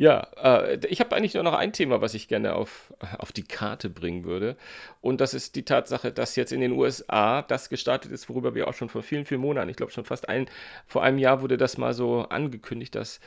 [0.00, 3.42] Ja, äh, ich habe eigentlich nur noch ein Thema, was ich gerne auf, auf die
[3.42, 4.56] Karte bringen würde.
[5.02, 8.66] Und das ist die Tatsache, dass jetzt in den USA das gestartet ist, worüber wir
[8.68, 10.46] auch schon vor vielen, vielen Monaten, ich glaube schon fast ein,
[10.86, 13.20] vor einem Jahr wurde das mal so angekündigt, dass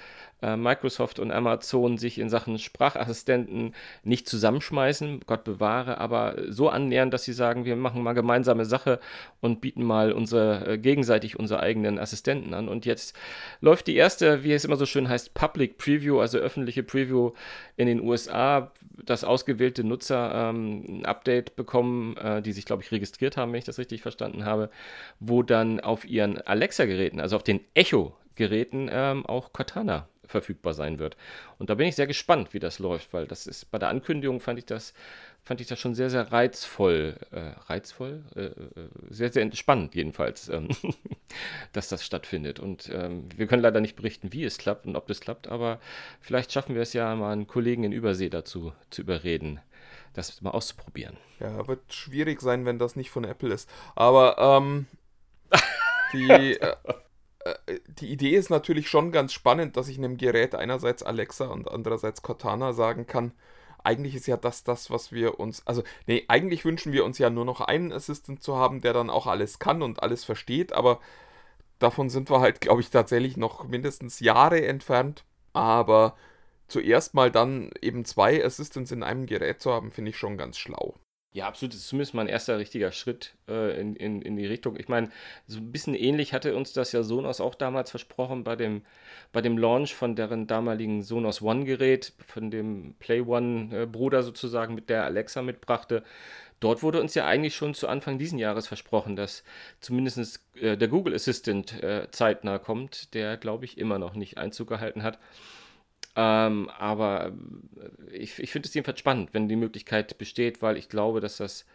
[0.57, 7.23] Microsoft und Amazon sich in Sachen Sprachassistenten nicht zusammenschmeißen, Gott bewahre, aber so annähern, dass
[7.23, 8.99] sie sagen, wir machen mal gemeinsame Sache
[9.41, 12.67] und bieten mal unsere, äh, gegenseitig unsere eigenen Assistenten an.
[12.67, 13.15] Und jetzt
[13.61, 17.31] läuft die erste, wie es immer so schön heißt, Public Preview, also öffentliche Preview
[17.77, 18.71] in den USA,
[19.05, 23.59] dass ausgewählte Nutzer ähm, ein Update bekommen, äh, die sich, glaube ich, registriert haben, wenn
[23.59, 24.69] ich das richtig verstanden habe,
[25.19, 30.99] wo dann auf ihren Alexa-Geräten, also auf den Echo Geräten ähm, auch Cortana verfügbar sein
[30.99, 31.17] wird.
[31.59, 34.39] Und da bin ich sehr gespannt, wie das läuft, weil das ist bei der Ankündigung
[34.39, 34.93] fand ich das
[35.43, 40.49] fand ich das schon sehr sehr reizvoll, äh, reizvoll, äh, äh sehr sehr spannend jedenfalls,
[40.49, 40.69] ähm,
[41.73, 42.59] dass das stattfindet.
[42.59, 45.79] Und ähm, wir können leider nicht berichten, wie es klappt und ob das klappt, aber
[46.21, 49.59] vielleicht schaffen wir es ja mal einen Kollegen in Übersee dazu zu überreden,
[50.13, 51.17] das mal auszuprobieren.
[51.39, 53.69] Ja, wird schwierig sein, wenn das nicht von Apple ist.
[53.95, 54.85] Aber ähm,
[56.13, 56.93] die, äh, äh,
[57.99, 62.21] die Idee ist natürlich schon ganz spannend, dass ich einem Gerät einerseits Alexa und andererseits
[62.21, 63.33] Cortana sagen kann,
[63.83, 67.29] eigentlich ist ja das das, was wir uns, also nee, eigentlich wünschen wir uns ja
[67.29, 70.99] nur noch einen Assistant zu haben, der dann auch alles kann und alles versteht, aber
[71.79, 75.25] davon sind wir halt, glaube ich, tatsächlich noch mindestens Jahre entfernt.
[75.53, 76.15] Aber
[76.67, 80.57] zuerst mal dann eben zwei Assistants in einem Gerät zu haben, finde ich schon ganz
[80.57, 80.95] schlau.
[81.33, 81.73] Ja, absolut.
[81.73, 84.79] Das ist zumindest mal ein erster richtiger Schritt äh, in, in, in die Richtung.
[84.79, 85.09] Ich meine,
[85.47, 88.83] so ein bisschen ähnlich hatte uns das ja Sonos auch damals versprochen bei dem,
[89.31, 95.05] bei dem Launch von deren damaligen Sonos One-Gerät, von dem Play One-Bruder sozusagen, mit der
[95.05, 96.03] Alexa mitbrachte.
[96.59, 99.43] Dort wurde uns ja eigentlich schon zu Anfang diesen Jahres versprochen, dass
[99.81, 104.69] zumindest äh, der Google Assistant äh, zeitnah kommt, der, glaube ich, immer noch nicht Einzug
[104.69, 105.17] gehalten hat.
[106.15, 107.33] Ähm, aber
[108.07, 111.37] äh, ich, ich finde es jedenfalls spannend, wenn die Möglichkeit besteht, weil ich glaube, dass
[111.37, 111.65] das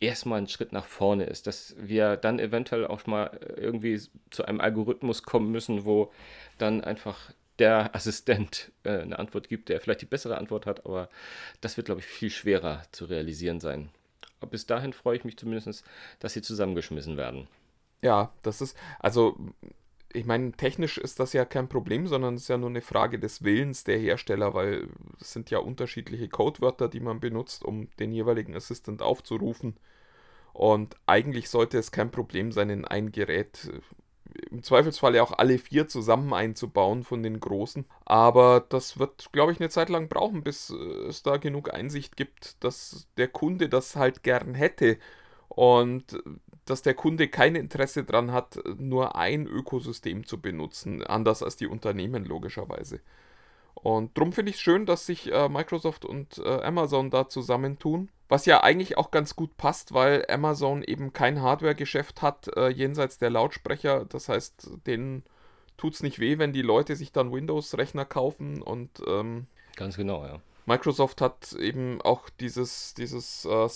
[0.00, 4.60] erstmal ein Schritt nach vorne ist, dass wir dann eventuell auch mal irgendwie zu einem
[4.60, 6.12] Algorithmus kommen müssen, wo
[6.58, 11.08] dann einfach der Assistent äh, eine Antwort gibt, der vielleicht die bessere Antwort hat, aber
[11.60, 13.90] das wird, glaube ich, viel schwerer zu realisieren sein.
[14.50, 15.84] Bis dahin freue ich mich zumindest,
[16.18, 17.48] dass sie zusammengeschmissen werden.
[18.02, 19.38] Ja, das ist, also
[20.14, 23.18] ich meine, technisch ist das ja kein Problem, sondern es ist ja nur eine Frage
[23.18, 24.88] des Willens der Hersteller, weil
[25.20, 29.76] es sind ja unterschiedliche Codewörter, die man benutzt, um den jeweiligen Assistant aufzurufen.
[30.52, 33.70] Und eigentlich sollte es kein Problem sein, in ein Gerät
[34.50, 37.84] im Zweifelsfall ja auch alle vier zusammen einzubauen von den großen.
[38.04, 42.62] Aber das wird, glaube ich, eine Zeit lang brauchen, bis es da genug Einsicht gibt,
[42.62, 44.98] dass der Kunde das halt gern hätte.
[45.48, 46.18] Und
[46.64, 51.66] dass der Kunde kein Interesse daran hat, nur ein Ökosystem zu benutzen, anders als die
[51.66, 53.00] Unternehmen logischerweise.
[53.74, 58.08] Und darum finde ich es schön, dass sich äh, Microsoft und äh, Amazon da zusammentun.
[58.28, 63.18] Was ja eigentlich auch ganz gut passt, weil Amazon eben kein Hardware-Geschäft hat äh, jenseits
[63.18, 64.06] der Lautsprecher.
[64.06, 65.24] Das heißt, denen
[65.76, 69.46] tut es nicht weh, wenn die Leute sich dann Windows-Rechner kaufen und ähm,
[69.76, 70.40] ganz genau, ja.
[70.66, 73.68] Microsoft hat eben auch dieses, dieses äh,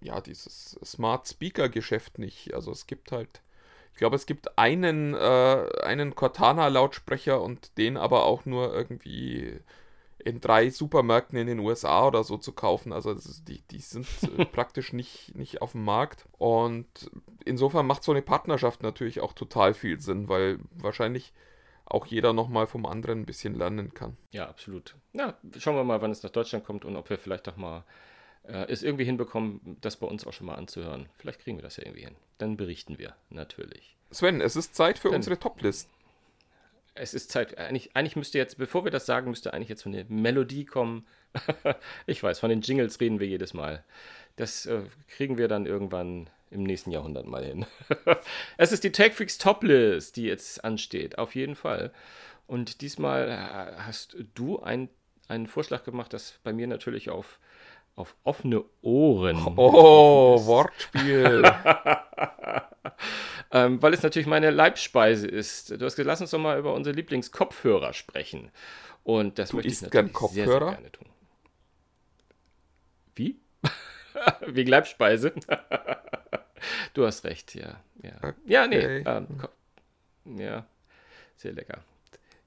[0.00, 2.54] ja, dieses Smart Speaker Geschäft nicht.
[2.54, 3.42] Also es gibt halt,
[3.92, 9.60] ich glaube, es gibt einen, äh, einen Cortana Lautsprecher und den aber auch nur irgendwie
[10.18, 12.92] in drei Supermärkten in den USA oder so zu kaufen.
[12.92, 14.06] Also ist, die, die sind
[14.36, 16.26] äh, praktisch nicht, nicht auf dem Markt.
[16.38, 17.10] Und
[17.44, 21.32] insofern macht so eine Partnerschaft natürlich auch total viel Sinn, weil wahrscheinlich
[21.84, 24.16] auch jeder nochmal vom anderen ein bisschen lernen kann.
[24.32, 24.96] Ja, absolut.
[25.14, 27.84] Ja, schauen wir mal, wann es nach Deutschland kommt und ob wir vielleicht auch mal
[28.48, 31.08] äh, es irgendwie hinbekommen, das bei uns auch schon mal anzuhören.
[31.18, 32.16] Vielleicht kriegen wir das ja irgendwie hin.
[32.38, 33.96] Dann berichten wir natürlich.
[34.10, 35.88] Sven, es ist Zeit für Dann, unsere Toplist.
[36.94, 37.58] Es ist Zeit.
[37.58, 41.06] Eigentlich, eigentlich müsste jetzt, bevor wir das sagen, müsste eigentlich jetzt so eine Melodie kommen.
[42.06, 43.84] ich weiß, von den Jingles reden wir jedes Mal.
[44.36, 47.66] Das äh, kriegen wir dann irgendwann im nächsten Jahrhundert mal hin.
[48.56, 51.92] es ist die TechFreaks Toplist, die jetzt ansteht, auf jeden Fall.
[52.46, 54.88] Und diesmal äh, hast du ein,
[55.28, 57.38] einen Vorschlag gemacht, das bei mir natürlich auf
[57.98, 59.42] auf offene Ohren.
[59.56, 61.42] Oh, Wortspiel.
[63.52, 65.70] ähm, weil es natürlich meine Leibspeise ist.
[65.70, 68.50] Du hast gesagt, lass uns doch mal über unsere Lieblingskopfhörer sprechen.
[69.02, 70.16] Und das du möchte ich natürlich?
[70.16, 71.08] Sehr, sehr gerne tun.
[73.16, 73.40] Wie?
[74.46, 75.32] Wegen Leibspeise?
[76.94, 77.80] du hast recht, ja.
[78.02, 78.34] Ja, okay.
[78.46, 78.98] ja nee.
[78.98, 79.26] Ähm,
[80.36, 80.66] ja,
[81.36, 81.82] sehr lecker.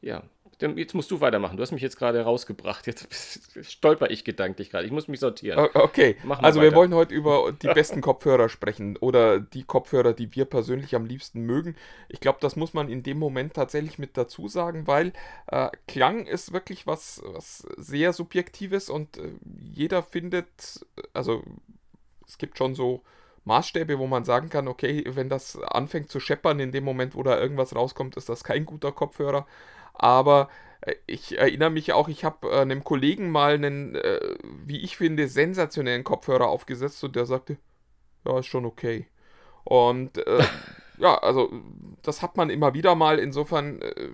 [0.01, 0.23] Ja,
[0.61, 1.57] Jetzt musst du weitermachen.
[1.57, 2.85] Du hast mich jetzt gerade rausgebracht.
[2.85, 4.85] Jetzt stolper ich gedanklich gerade.
[4.85, 5.69] Ich muss mich sortieren.
[5.73, 6.71] Okay, also weiter.
[6.71, 11.05] wir wollen heute über die besten Kopfhörer sprechen oder die Kopfhörer, die wir persönlich am
[11.05, 11.75] liebsten mögen.
[12.09, 15.13] Ich glaube, das muss man in dem Moment tatsächlich mit dazu sagen, weil
[15.47, 19.31] äh, Klang ist wirklich was, was sehr Subjektives und äh,
[19.73, 21.43] jeder findet, also
[22.27, 23.01] es gibt schon so
[23.45, 27.23] Maßstäbe, wo man sagen kann, okay, wenn das anfängt zu scheppern in dem Moment, wo
[27.23, 29.47] da irgendwas rauskommt, ist das kein guter Kopfhörer.
[29.93, 30.49] Aber
[30.81, 34.97] äh, ich erinnere mich auch, ich habe äh, einem Kollegen mal einen, äh, wie ich
[34.97, 37.57] finde, sensationellen Kopfhörer aufgesetzt und der sagte,
[38.25, 39.07] ja, ist schon okay.
[39.63, 40.43] Und äh,
[40.97, 41.49] ja, also
[42.01, 43.19] das hat man immer wieder mal.
[43.19, 44.09] Insofern, äh,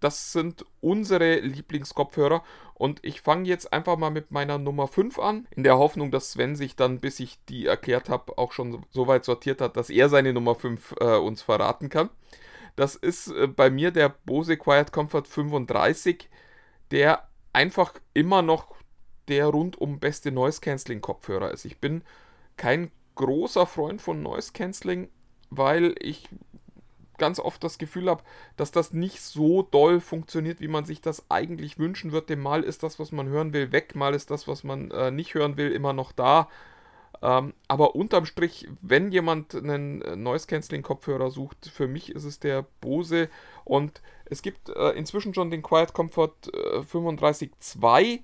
[0.00, 2.42] das sind unsere Lieblingskopfhörer.
[2.74, 6.32] Und ich fange jetzt einfach mal mit meiner Nummer 5 an, in der Hoffnung, dass
[6.32, 9.90] Sven sich dann, bis ich die erklärt habe, auch schon so weit sortiert hat, dass
[9.90, 12.10] er seine Nummer 5 äh, uns verraten kann.
[12.76, 16.28] Das ist äh, bei mir der Bose Quiet Comfort 35,
[16.90, 18.74] der einfach immer noch
[19.28, 21.64] der rundum beste Noise Cancelling Kopfhörer ist.
[21.64, 22.02] Ich bin
[22.56, 25.08] kein großer Freund von Noise Cancelling,
[25.50, 26.28] weil ich
[27.18, 28.24] ganz oft das Gefühl habe,
[28.56, 32.36] dass das nicht so doll funktioniert, wie man sich das eigentlich wünschen würde.
[32.36, 35.34] Mal ist das, was man hören will, weg, mal ist das, was man äh, nicht
[35.34, 36.48] hören will, immer noch da.
[37.22, 42.24] Ähm, aber unterm Strich, wenn jemand einen äh, Noise Cancelling Kopfhörer sucht, für mich ist
[42.24, 43.28] es der Bose
[43.64, 48.20] und es gibt äh, inzwischen schon den Quiet Comfort äh, 35.2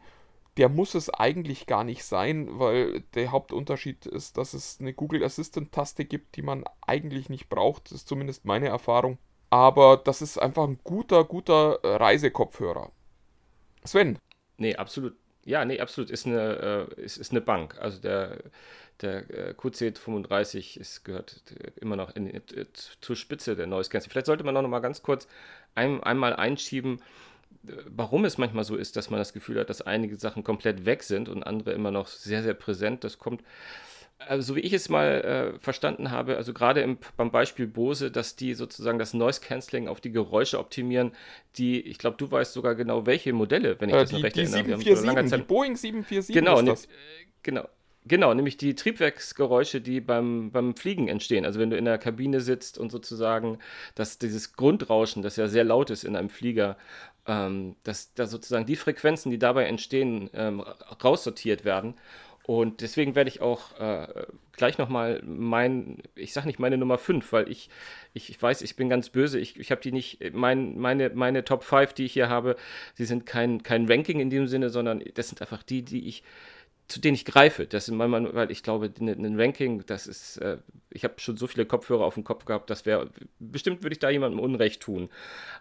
[0.59, 5.23] der muss es eigentlich gar nicht sein, weil der Hauptunterschied ist, dass es eine Google
[5.23, 7.87] Assistant-Taste gibt, die man eigentlich nicht braucht.
[7.87, 9.19] Das ist zumindest meine Erfahrung.
[9.51, 12.91] Aber das ist einfach ein guter, guter Reisekopfhörer.
[13.85, 14.19] Sven.
[14.57, 15.17] Nee, absolut.
[15.49, 16.11] Ja, nee, absolut.
[16.11, 17.79] Ist eine, äh, ist, ist eine Bank.
[17.81, 18.37] Also der,
[19.01, 21.41] der äh, QC35 ist, gehört
[21.81, 22.43] immer noch in, in,
[23.01, 24.11] zur Spitze der Noise Cancelling.
[24.13, 25.27] Vielleicht sollte man noch mal ganz kurz
[25.75, 27.01] ein, einmal einschieben,
[27.87, 31.03] warum es manchmal so ist, dass man das Gefühl hat, dass einige Sachen komplett weg
[31.03, 33.03] sind und andere immer noch sehr, sehr präsent.
[33.03, 33.43] Das kommt,
[34.19, 38.37] also so wie ich es mal äh, verstanden habe, also gerade beim Beispiel Bose, dass
[38.37, 41.13] die sozusagen das Noise Cancelling auf die Geräusche optimieren,
[41.57, 44.23] die, ich glaube, du weißt sogar genau, welche Modelle, wenn ich äh, das die, noch
[44.25, 44.79] recht die erinnere.
[44.79, 46.89] 747, die Boeing 747 genau, ist das.
[46.89, 46.93] Ne,
[47.43, 47.69] genau,
[48.09, 51.45] Genau, nämlich die Triebwerksgeräusche, die beim, beim Fliegen entstehen.
[51.45, 53.59] Also wenn du in der Kabine sitzt und sozusagen
[53.95, 56.79] dass dieses Grundrauschen, das ja sehr laut ist in einem Flieger,
[57.27, 60.65] ähm, dass da sozusagen die Frequenzen, die dabei entstehen, ähm,
[61.05, 61.95] raussortiert werden.
[62.49, 64.07] Und deswegen werde ich auch äh,
[64.53, 67.69] gleich nochmal mein, ich sage nicht meine Nummer 5, weil ich,
[68.15, 71.45] ich, ich, weiß, ich bin ganz böse, ich, ich habe die nicht, mein, meine, meine
[71.45, 72.57] Top 5, die ich hier habe,
[72.95, 76.23] sie sind kein, kein Ranking in dem Sinne, sondern das sind einfach die, die ich
[76.89, 77.67] zu denen ich greife.
[77.67, 80.59] Das sind manchmal, weil ich glaube, ein Ranking, das ist, äh,
[80.91, 83.99] ich habe schon so viele Kopfhörer auf dem Kopf gehabt, das wäre, bestimmt würde ich
[83.99, 85.11] da jemandem Unrecht tun.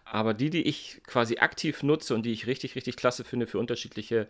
[0.06, 3.60] Aber die, die ich quasi aktiv nutze und die ich richtig, richtig klasse finde für
[3.60, 4.30] unterschiedliche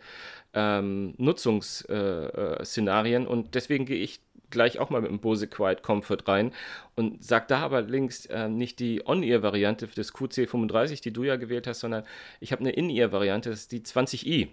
[0.54, 5.82] ähm, Nutzungsszenarien äh, äh, und deswegen gehe ich gleich auch mal mit dem Bose Quiet
[5.82, 6.52] Comfort rein
[6.96, 11.66] und sage da aber links äh, nicht die On-Ear-Variante des QC35, die du ja gewählt
[11.66, 12.04] hast, sondern
[12.40, 14.48] ich habe eine In-Ear-Variante, das ist die 20i.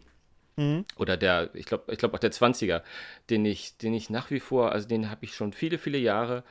[0.57, 0.85] Mhm.
[0.97, 2.81] Oder der, ich glaube, ich glaube auch der 20er,
[3.29, 6.43] den ich, den ich nach wie vor, also den habe ich schon viele, viele Jahre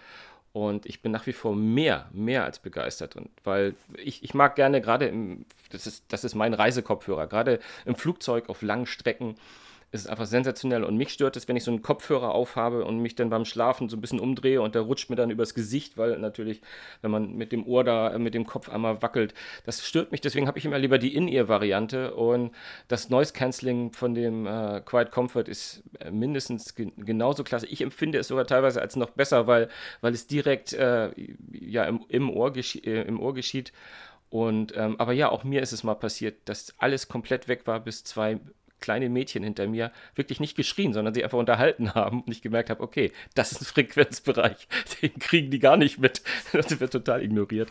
[0.52, 3.16] und ich bin nach wie vor mehr, mehr als begeistert.
[3.16, 7.58] Und weil ich, ich mag gerne gerade im, das ist, das ist mein Reisekopfhörer, gerade
[7.84, 9.36] im Flugzeug auf langen Strecken
[9.94, 10.82] ist einfach sensationell.
[10.82, 13.88] Und mich stört es, wenn ich so einen Kopfhörer aufhabe und mich dann beim Schlafen
[13.88, 16.60] so ein bisschen umdrehe und der rutscht mir dann übers Gesicht, weil natürlich,
[17.00, 20.20] wenn man mit dem Ohr da, äh, mit dem Kopf einmal wackelt, das stört mich.
[20.20, 22.14] Deswegen habe ich immer lieber die In-Ear-Variante.
[22.14, 22.50] Und
[22.88, 27.66] das Noise-Canceling von dem äh, Quiet Comfort ist äh, mindestens ge genauso klasse.
[27.66, 29.68] Ich empfinde es sogar teilweise als noch besser, weil,
[30.00, 31.10] weil es direkt äh,
[31.52, 33.72] ja, im, im, Ohr äh, im Ohr geschieht.
[34.30, 37.78] Und, ähm, aber ja, auch mir ist es mal passiert, dass alles komplett weg war
[37.78, 38.40] bis zwei
[38.84, 42.68] kleine Mädchen hinter mir wirklich nicht geschrien, sondern sie einfach unterhalten haben und ich gemerkt
[42.68, 44.68] habe, okay, das ist ein Frequenzbereich,
[45.02, 46.22] den kriegen die gar nicht mit.
[46.52, 47.70] Das wird total ignoriert.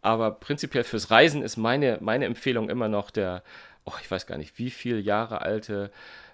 [0.00, 3.42] Aber prinzipiell fürs Reisen ist meine, meine Empfehlung immer noch der,
[3.84, 5.90] oh, ich weiß gar nicht, wie viele Jahre alte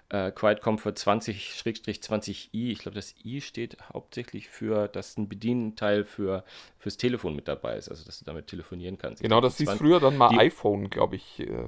[0.09, 2.71] äh, Quiet Comfort 20-20i.
[2.71, 6.43] Ich glaube, das i steht hauptsächlich für, dass ein Bedienteil für,
[6.77, 9.21] fürs Telefon mit dabei ist, also dass du damit telefonieren kannst.
[9.21, 11.39] Genau, das hieß früher dann mal die, iPhone, glaube ich.
[11.39, 11.67] Äh.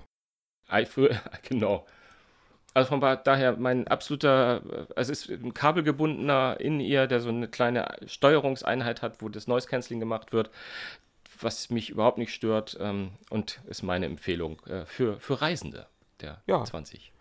[0.71, 1.85] I, früher, genau.
[2.73, 7.97] Also von daher mein absoluter, es ist ein kabelgebundener in ihr, der so eine kleine
[8.05, 10.49] Steuerungseinheit hat, wo das Noise Cancelling gemacht wird,
[11.41, 15.87] was mich überhaupt nicht stört ähm, und ist meine Empfehlung äh, für, für Reisende
[16.21, 16.63] der ja.
[16.63, 17.11] 20.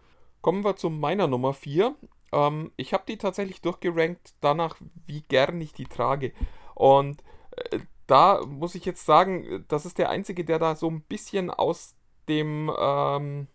[0.40, 1.94] Kommen wir zu meiner Nummer 4.
[2.32, 6.32] Ähm, ich habe die tatsächlich durchgerankt danach, wie gern ich die trage.
[6.74, 11.02] Und äh, da muss ich jetzt sagen, das ist der einzige, der da so ein
[11.02, 11.94] bisschen aus
[12.28, 13.48] dem ähm,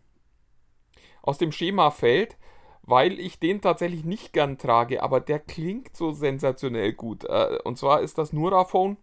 [1.26, 2.38] aus dem Schema fällt,
[2.84, 7.26] weil ich den tatsächlich nicht gern trage, aber der klingt so sensationell gut.
[7.26, 8.98] Äh, und zwar ist das Nuraphone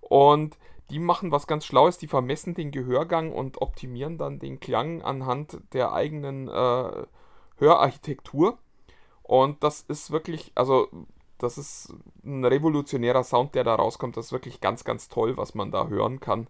[0.00, 0.56] und
[0.90, 5.60] die machen was ganz Schlaues, die vermessen den Gehörgang und optimieren dann den Klang anhand
[5.72, 7.06] der eigenen äh,
[7.58, 8.58] Hörarchitektur.
[9.22, 10.88] Und das ist wirklich, also
[11.38, 11.92] das ist
[12.24, 14.16] ein revolutionärer Sound, der da rauskommt.
[14.16, 16.46] Das ist wirklich ganz, ganz toll, was man da hören kann.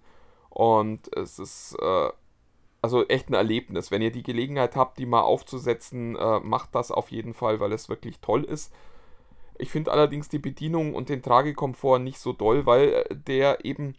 [0.50, 2.10] Und es ist äh,
[2.82, 3.90] also echt ein Erlebnis.
[3.90, 7.72] Wenn ihr die Gelegenheit habt, die mal aufzusetzen, äh, macht das auf jeden Fall, weil
[7.72, 8.72] es wirklich toll ist.
[9.58, 13.94] Ich finde allerdings die Bedienung und den Tragekomfort nicht so doll, weil äh, der eben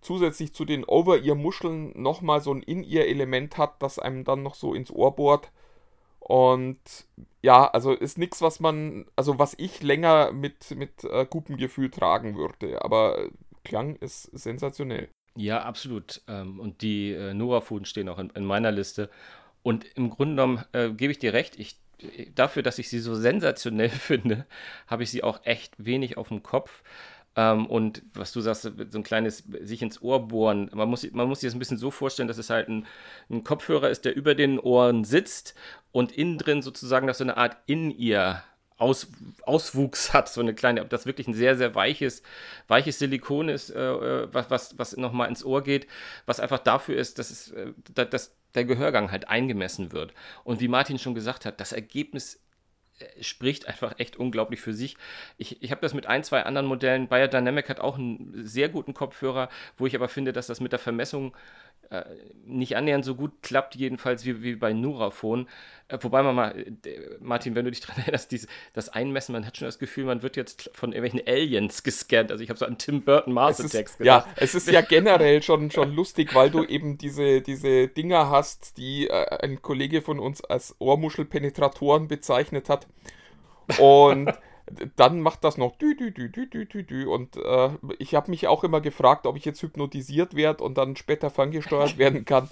[0.00, 4.90] zusätzlich zu den Over-Ear-Muscheln nochmal so ein In-Ear-Element hat, das einem dann noch so ins
[4.90, 5.50] Ohr bohrt.
[6.20, 6.78] Und
[7.42, 11.90] ja, also ist nichts, was man, also was ich länger mit, mit äh, gutem Gefühl
[11.90, 12.82] tragen würde.
[12.82, 13.28] Aber
[13.64, 15.08] Klang ist sensationell.
[15.36, 16.22] Ja, absolut.
[16.28, 19.10] Ähm, und die äh, Nora-Fuden stehen auch in, in, meiner Liste.
[19.62, 21.76] Und im Grunde genommen äh, gebe ich dir recht, ich,
[22.34, 24.46] dafür, dass ich sie so sensationell finde,
[24.86, 26.82] habe ich sie auch echt wenig auf dem Kopf.
[27.36, 30.70] Ähm, und was du sagst, so ein kleines sich ins Ohr bohren.
[30.72, 32.86] Man muss, man muss sich das ein bisschen so vorstellen, dass es halt ein,
[33.28, 35.54] ein Kopfhörer ist, der über den Ohren sitzt
[35.90, 38.44] und innen drin sozusagen noch so eine Art In-Ear
[38.76, 39.08] aus,
[39.42, 42.22] Auswuchs hat, so eine kleine, ob das wirklich ein sehr, sehr weiches,
[42.68, 45.86] weiches Silikon ist, äh, äh was, was, was nochmal ins Ohr geht,
[46.26, 50.14] was einfach dafür ist, dass, es, äh, dass der Gehörgang halt eingemessen wird.
[50.44, 52.40] Und wie Martin schon gesagt hat, das Ergebnis
[52.98, 54.96] äh, spricht einfach echt unglaublich für sich.
[55.38, 57.08] Ich, ich habe das mit ein, zwei anderen Modellen.
[57.08, 60.72] Bayer Dynamic hat auch einen sehr guten Kopfhörer, wo ich aber finde, dass das mit
[60.72, 61.34] der Vermessung
[61.90, 62.04] äh,
[62.46, 65.48] nicht annähernd so gut klappt, jedenfalls wie, wie bei Nuraphone.
[65.88, 66.74] Äh, wobei man mal, äh,
[67.20, 70.22] Martin, wenn du dich daran erinnerst, dies, das Einmessen, man hat schon das Gefühl, man
[70.22, 72.32] wird jetzt von irgendwelchen Aliens gescannt.
[72.32, 74.26] Also ich habe so an Tim Burton Mars Attacks gedacht.
[74.26, 78.76] Ja, es ist ja generell schon, schon lustig, weil du eben diese, diese Dinger hast,
[78.76, 82.86] die äh, ein Kollege von uns als Ohrmuschelpenetratoren bezeichnet hat.
[83.78, 84.32] Und
[84.96, 87.06] dann macht das noch dü, dü, dü, dü, dü, dü, dü.
[87.06, 90.96] Und äh, ich habe mich auch immer gefragt, ob ich jetzt hypnotisiert werde und dann
[90.96, 92.48] später ferngesteuert werden kann.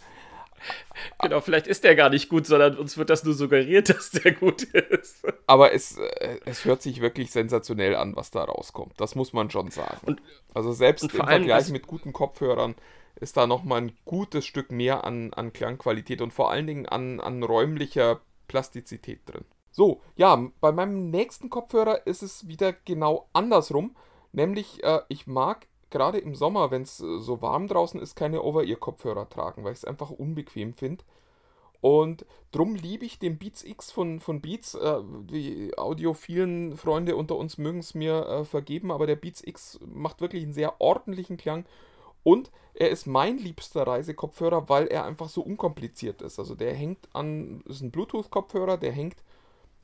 [1.20, 4.32] Genau, vielleicht ist der gar nicht gut, sondern uns wird das nur suggeriert, dass der
[4.32, 5.26] gut ist.
[5.46, 8.94] Aber es, äh, es hört sich wirklich sensationell an, was da rauskommt.
[8.98, 9.98] Das muss man schon sagen.
[10.02, 10.22] Und,
[10.54, 12.74] also selbst im Vergleich mit guten Kopfhörern
[13.16, 17.20] ist da nochmal ein gutes Stück mehr an, an Klangqualität und vor allen Dingen an,
[17.20, 19.44] an räumlicher Plastizität drin.
[19.72, 23.96] So, ja, bei meinem nächsten Kopfhörer ist es wieder genau andersrum.
[24.32, 28.42] Nämlich, äh, ich mag gerade im Sommer, wenn es äh, so warm draußen ist, keine
[28.42, 31.04] Over-Ear-Kopfhörer tragen, weil ich es einfach unbequem finde.
[31.80, 34.74] Und drum liebe ich den Beats X von, von Beats.
[34.74, 39.80] Äh, die audiophilen Freunde unter uns mögen es mir äh, vergeben, aber der Beats X
[39.84, 41.64] macht wirklich einen sehr ordentlichen Klang.
[42.24, 46.38] Und er ist mein liebster Reisekopfhörer, weil er einfach so unkompliziert ist.
[46.38, 49.16] Also der hängt an, ist ein Bluetooth-Kopfhörer, der hängt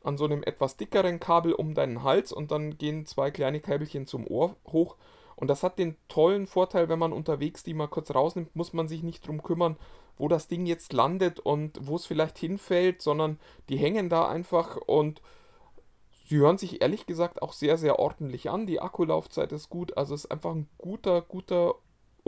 [0.08, 4.06] an so einem etwas dickeren Kabel um deinen Hals und dann gehen zwei kleine Kabelchen
[4.06, 4.96] zum Ohr hoch.
[5.36, 8.88] Und das hat den tollen Vorteil, wenn man unterwegs die mal kurz rausnimmt, muss man
[8.88, 9.76] sich nicht drum kümmern,
[10.16, 13.38] wo das Ding jetzt landet und wo es vielleicht hinfällt, sondern
[13.68, 15.22] die hängen da einfach und
[16.26, 18.66] sie hören sich ehrlich gesagt auch sehr, sehr ordentlich an.
[18.66, 21.76] Die Akkulaufzeit ist gut, also es ist einfach ein guter, guter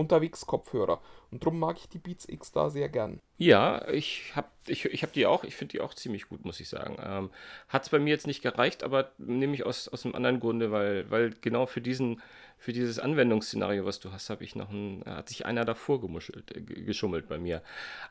[0.00, 1.00] Unterwegs-Kopfhörer.
[1.30, 3.20] Und darum mag ich die Beats X da sehr gern.
[3.38, 5.44] Ja, ich habe ich, ich hab die auch.
[5.44, 6.96] Ich finde die auch ziemlich gut, muss ich sagen.
[7.02, 7.30] Ähm,
[7.68, 10.72] Hat es bei mir jetzt nicht gereicht, aber nehme ich aus, aus einem anderen Grunde,
[10.72, 12.20] weil, weil genau für diesen
[12.60, 16.54] für dieses Anwendungsszenario, was du hast, habe ich noch ein, hat sich einer davor gemuschelt,
[16.54, 17.62] äh, geschummelt bei mir.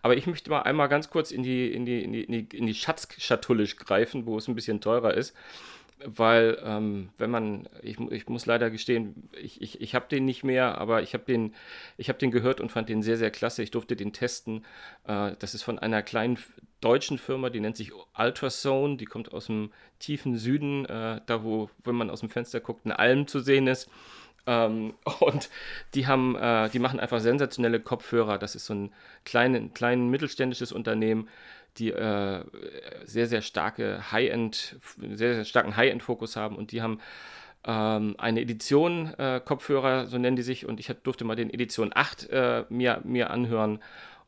[0.02, 2.74] Aber ich möchte mal einmal ganz kurz in die, in die, in die, in die
[2.74, 5.36] Schatzschatulle greifen, wo es ein bisschen teurer ist
[6.06, 10.44] weil ähm, wenn man, ich, ich muss leider gestehen, ich, ich, ich habe den nicht
[10.44, 11.54] mehr, aber ich habe den,
[12.00, 13.64] hab den gehört und fand den sehr, sehr klasse.
[13.64, 14.66] Ich durfte den testen.
[15.06, 16.38] Äh, das ist von einer kleinen
[16.82, 21.70] deutschen Firma, die nennt sich Ultrasone, die kommt aus dem tiefen Süden, äh, da wo,
[21.84, 23.90] wenn man aus dem Fenster guckt, eine Alm zu sehen ist.
[24.48, 25.50] Ähm, und
[25.94, 28.38] die haben, äh, die machen einfach sensationelle Kopfhörer.
[28.38, 28.94] Das ist so ein
[29.26, 31.28] klein, klein mittelständisches Unternehmen
[31.80, 32.44] die äh,
[33.06, 37.00] sehr, sehr starke High-End, sehr, sehr starken High-End-Fokus haben und die haben
[37.66, 41.92] ähm, eine Edition äh, Kopfhörer, so nennen die sich, und ich durfte mal den Edition
[41.94, 43.80] 8 äh, mir, mir anhören.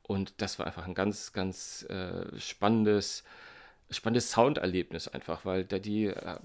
[0.03, 3.23] Und das war einfach ein ganz, ganz äh, spannendes,
[3.89, 6.35] spannendes Sounderlebnis einfach, weil da die äh,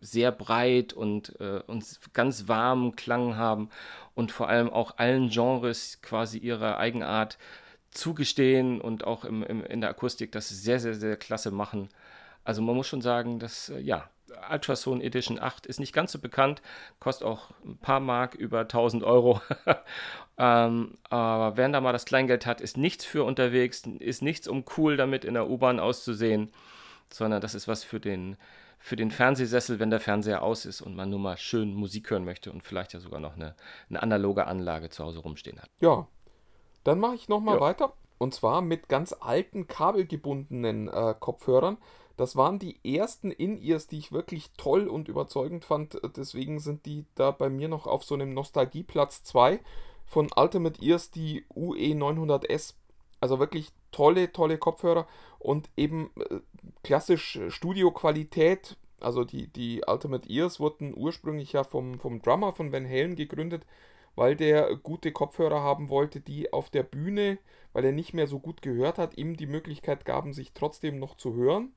[0.00, 3.70] sehr breit und, äh, und ganz warmen Klang haben
[4.14, 7.38] und vor allem auch allen Genres quasi ihre Eigenart
[7.90, 11.88] zugestehen und auch im, im, in der Akustik das sehr, sehr, sehr klasse machen.
[12.44, 14.08] Also man muss schon sagen, dass, äh, ja,
[14.50, 16.62] Ultrason Edition 8 ist nicht ganz so bekannt,
[17.00, 19.40] kostet auch ein paar Mark, über 1000 Euro.
[20.38, 24.64] ähm, aber wer da mal das Kleingeld hat, ist nichts für unterwegs, ist nichts, um
[24.76, 26.50] cool damit in der U-Bahn auszusehen,
[27.10, 28.36] sondern das ist was für den,
[28.78, 32.24] für den Fernsehsessel, wenn der Fernseher aus ist und man nur mal schön Musik hören
[32.24, 33.54] möchte und vielleicht ja sogar noch eine,
[33.88, 35.68] eine analoge Anlage zu Hause rumstehen hat.
[35.80, 36.06] Ja,
[36.84, 37.60] dann mache ich nochmal ja.
[37.60, 37.92] weiter.
[38.18, 41.78] Und zwar mit ganz alten kabelgebundenen äh, Kopfhörern.
[42.16, 45.98] Das waren die ersten In-Ears, die ich wirklich toll und überzeugend fand.
[46.16, 49.58] Deswegen sind die da bei mir noch auf so einem Nostalgieplatz 2
[50.04, 52.74] von Ultimate Ears, die UE 900S.
[53.20, 55.06] Also wirklich tolle, tolle Kopfhörer
[55.38, 56.40] und eben äh,
[56.82, 58.76] klassisch Studioqualität.
[59.00, 63.64] Also die, die Ultimate Ears wurden ursprünglich ja vom, vom Drummer von Van Halen gegründet
[64.16, 67.38] weil der gute Kopfhörer haben wollte, die auf der Bühne,
[67.72, 71.16] weil er nicht mehr so gut gehört hat, ihm die Möglichkeit gaben, sich trotzdem noch
[71.16, 71.72] zu hören.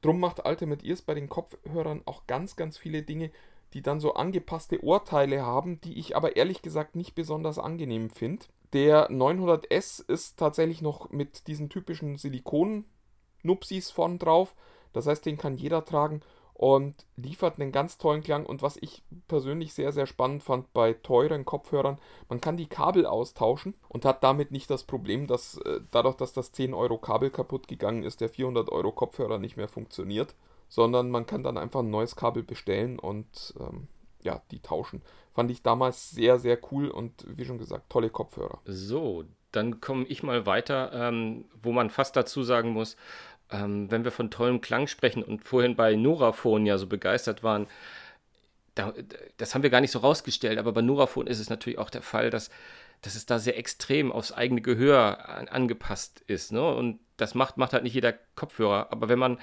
[0.00, 3.30] Drum macht Ultimate Ears bei den Kopfhörern auch ganz, ganz viele Dinge,
[3.72, 8.46] die dann so angepasste Ohrteile haben, die ich aber ehrlich gesagt nicht besonders angenehm finde.
[8.72, 14.54] Der 900S ist tatsächlich noch mit diesen typischen Silikon-Nupsis vorn drauf.
[14.92, 16.20] Das heißt, den kann jeder tragen
[16.62, 18.46] und liefert einen ganz tollen Klang.
[18.46, 21.98] Und was ich persönlich sehr, sehr spannend fand bei teuren Kopfhörern,
[22.28, 26.32] man kann die Kabel austauschen und hat damit nicht das Problem, dass äh, dadurch, dass
[26.32, 30.36] das 10 Euro Kabel kaputt gegangen ist, der 400 Euro Kopfhörer nicht mehr funktioniert,
[30.68, 33.88] sondern man kann dann einfach ein neues Kabel bestellen und ähm,
[34.22, 35.02] ja, die tauschen.
[35.34, 38.60] Fand ich damals sehr, sehr cool und wie schon gesagt, tolle Kopfhörer.
[38.66, 42.96] So, dann komme ich mal weiter, ähm, wo man fast dazu sagen muss,
[43.52, 47.66] ähm, wenn wir von tollem Klang sprechen und vorhin bei Noraphone ja so begeistert waren,
[48.74, 48.94] da,
[49.36, 52.02] das haben wir gar nicht so rausgestellt, aber bei Noraphone ist es natürlich auch der
[52.02, 52.50] Fall, dass,
[53.02, 56.52] dass es da sehr extrem aufs eigene Gehör an, angepasst ist.
[56.52, 56.74] Ne?
[56.74, 58.90] Und das macht, macht halt nicht jeder Kopfhörer.
[58.90, 59.38] Aber wenn man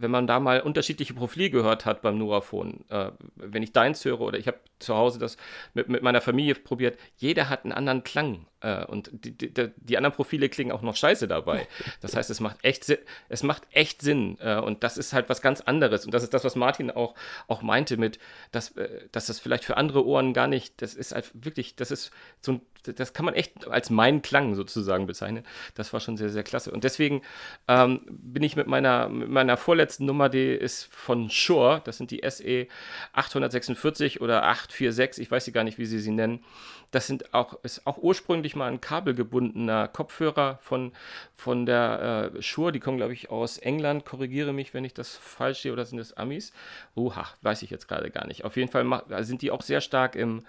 [0.00, 4.20] wenn man da mal unterschiedliche Profile gehört hat beim Noraphone, äh, wenn ich deins höre
[4.22, 5.36] oder ich habe zu Hause das
[5.74, 9.96] mit, mit meiner Familie probiert, jeder hat einen anderen Klang äh, und die, die, die,
[9.96, 11.66] anderen Profile klingen auch noch scheiße dabei.
[12.00, 12.86] Das heißt, es macht echt,
[13.28, 16.34] es macht echt Sinn äh, und das ist halt was ganz anderes und das ist
[16.34, 17.14] das, was Martin auch,
[17.48, 18.18] auch meinte mit,
[18.52, 21.90] dass, äh, dass das vielleicht für andere Ohren gar nicht, das ist halt wirklich, das
[21.90, 25.44] ist so ein das kann man echt als mein Klang sozusagen bezeichnen.
[25.74, 26.70] Das war schon sehr, sehr klasse.
[26.70, 27.22] Und deswegen
[27.68, 32.10] ähm, bin ich mit meiner, mit meiner vorletzten Nummer, die ist von Shure, das sind
[32.10, 32.66] die SE
[33.12, 36.44] 846 oder 846, ich weiß sie gar nicht, wie sie sie nennen.
[36.90, 40.92] Das sind auch, ist auch ursprünglich mal ein kabelgebundener Kopfhörer von,
[41.34, 42.72] von der äh, Shure.
[42.72, 44.04] Die kommen, glaube ich, aus England.
[44.04, 46.52] Korrigiere mich, wenn ich das falsch sehe, oder sind das Amis?
[46.94, 48.44] Oha, weiß ich jetzt gerade gar nicht.
[48.44, 48.84] Auf jeden Fall
[49.24, 50.44] sind die auch sehr stark im,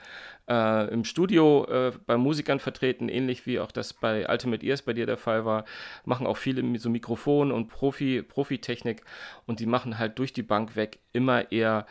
[0.49, 4.93] äh, im Studio äh, bei Musikern vertreten, ähnlich wie auch das bei Ultimate Ears bei
[4.93, 5.65] dir der Fall war.
[6.05, 9.03] Machen auch viele so Mikrofon und Profi, Profitechnik
[9.45, 11.85] und die machen halt durch die Bank weg immer eher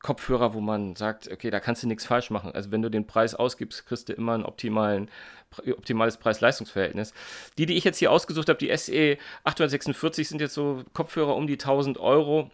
[0.00, 2.52] Kopfhörer, wo man sagt, okay, da kannst du nichts falsch machen.
[2.52, 5.10] Also wenn du den Preis ausgibst, kriegst du immer ein optimalen,
[5.66, 7.12] optimales Preis-Leistungs-Verhältnis.
[7.58, 11.46] Die, die ich jetzt hier ausgesucht habe, die SE 846 sind jetzt so Kopfhörer um
[11.46, 12.50] die 1000 Euro.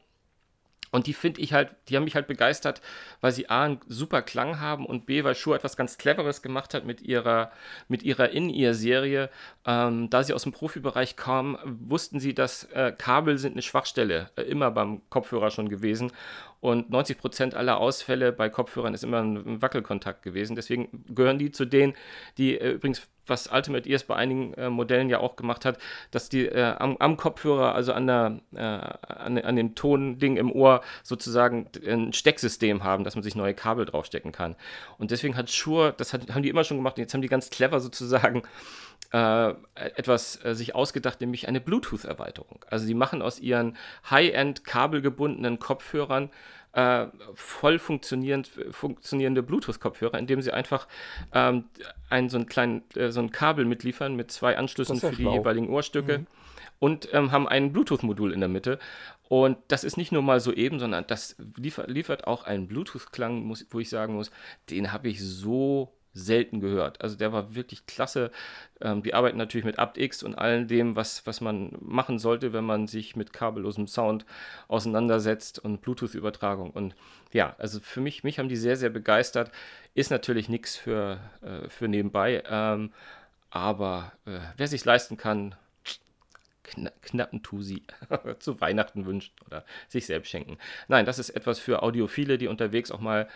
[0.90, 2.80] Und die finde ich halt, die haben mich halt begeistert,
[3.20, 6.74] weil sie A, einen super Klang haben und B, weil Shure etwas ganz Cleveres gemacht
[6.74, 7.52] hat mit ihrer,
[7.88, 9.30] mit ihrer In-Ear-Serie.
[9.66, 14.30] Ähm, da sie aus dem Profibereich kamen, wussten sie, dass äh, Kabel sind eine Schwachstelle,
[14.36, 16.12] äh, immer beim Kopfhörer schon gewesen.
[16.60, 20.56] Und 90 Prozent aller Ausfälle bei Kopfhörern ist immer ein Wackelkontakt gewesen.
[20.56, 21.94] Deswegen gehören die zu denen,
[22.36, 25.78] die äh, übrigens was Ultimate Ears bei einigen äh, Modellen ja auch gemacht hat,
[26.10, 30.52] dass die äh, am, am, Kopfhörer, also an, der, äh, an, an, dem Tonding im
[30.52, 34.56] Ohr sozusagen ein Stecksystem haben, dass man sich neue Kabel draufstecken kann.
[34.98, 37.28] Und deswegen hat Shure, das hat, haben die immer schon gemacht, und jetzt haben die
[37.28, 38.42] ganz clever sozusagen
[39.12, 42.64] äh, etwas äh, sich ausgedacht, nämlich eine Bluetooth-Erweiterung.
[42.68, 43.76] Also die machen aus ihren
[44.08, 46.30] High-End kabelgebundenen Kopfhörern
[46.72, 50.86] äh, voll funktionierend, funktionierende Bluetooth-Kopfhörer, indem sie einfach
[51.32, 51.64] ähm,
[52.08, 55.30] ein, so, ein kleinen, äh, so ein Kabel mitliefern mit zwei Anschlüssen für schlau.
[55.30, 56.18] die jeweiligen Ohrstücke.
[56.18, 56.26] Mhm.
[56.78, 58.78] Und ähm, haben ein Bluetooth-Modul in der Mitte.
[59.28, 63.54] Und das ist nicht nur mal so eben, sondern das liefert, liefert auch einen Bluetooth-Klang,
[63.70, 64.30] wo ich sagen muss,
[64.70, 67.00] den habe ich so selten gehört.
[67.00, 68.30] Also der war wirklich klasse.
[68.80, 72.64] Ähm, die arbeiten natürlich mit aptX und all dem, was, was man machen sollte, wenn
[72.64, 74.24] man sich mit kabellosem Sound
[74.68, 76.70] auseinandersetzt und Bluetooth-Übertragung.
[76.70, 76.94] Und
[77.32, 79.50] ja, also für mich, mich haben die sehr, sehr begeistert.
[79.94, 82.92] Ist natürlich nichts für, äh, für nebenbei, ähm,
[83.50, 85.54] aber äh, wer sich leisten kann,
[86.62, 87.82] kna knappen Tusi
[88.38, 90.58] zu Weihnachten wünschen oder sich selbst schenken.
[90.88, 93.28] Nein, das ist etwas für Audiophile, die unterwegs auch mal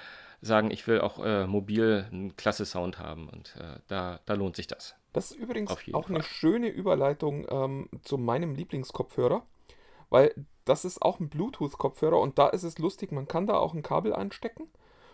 [0.44, 4.56] sagen, ich will auch äh, mobil einen klasse Sound haben und äh, da, da lohnt
[4.56, 4.94] sich das.
[5.12, 6.02] Das ist übrigens auch Fall.
[6.08, 9.42] eine schöne Überleitung ähm, zu meinem Lieblingskopfhörer,
[10.10, 10.34] weil
[10.64, 13.82] das ist auch ein Bluetooth-Kopfhörer und da ist es lustig, man kann da auch ein
[13.82, 14.68] Kabel einstecken.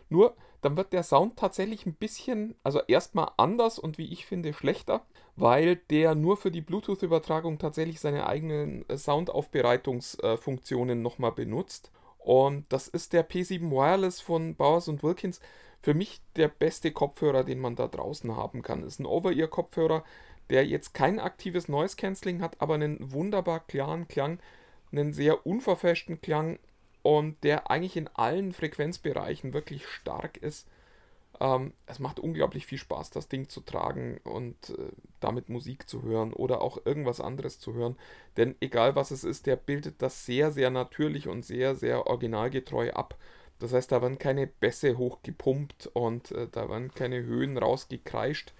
[0.08, 4.52] Nur dann wird der Sound tatsächlich ein bisschen, also erstmal anders und wie ich finde
[4.52, 5.04] schlechter,
[5.36, 11.90] weil der nur für die Bluetooth-Übertragung tatsächlich seine eigenen äh, Soundaufbereitungsfunktionen nochmal benutzt.
[12.20, 15.40] Und das ist der P7 Wireless von Bowers und Wilkins.
[15.82, 18.82] Für mich der beste Kopfhörer, den man da draußen haben kann.
[18.82, 20.04] Ist ein Over-Ear-Kopfhörer,
[20.50, 24.38] der jetzt kein aktives Noise Cancelling hat, aber einen wunderbar klaren Klang,
[24.92, 26.58] einen sehr unverfälschten Klang
[27.02, 30.68] und der eigentlich in allen Frequenzbereichen wirklich stark ist.
[31.40, 36.02] Ähm, es macht unglaublich viel Spaß, das Ding zu tragen und äh, damit Musik zu
[36.02, 37.96] hören oder auch irgendwas anderes zu hören.
[38.36, 42.90] Denn egal was es ist, der bildet das sehr, sehr natürlich und sehr, sehr originalgetreu
[42.92, 43.16] ab.
[43.58, 48.52] Das heißt, da werden keine Bässe hochgepumpt und äh, da werden keine Höhen rausgekreischt,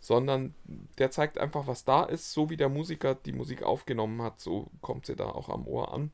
[0.00, 0.54] sondern
[0.98, 2.32] der zeigt einfach, was da ist.
[2.32, 5.92] So wie der Musiker die Musik aufgenommen hat, so kommt sie da auch am Ohr
[5.92, 6.12] an.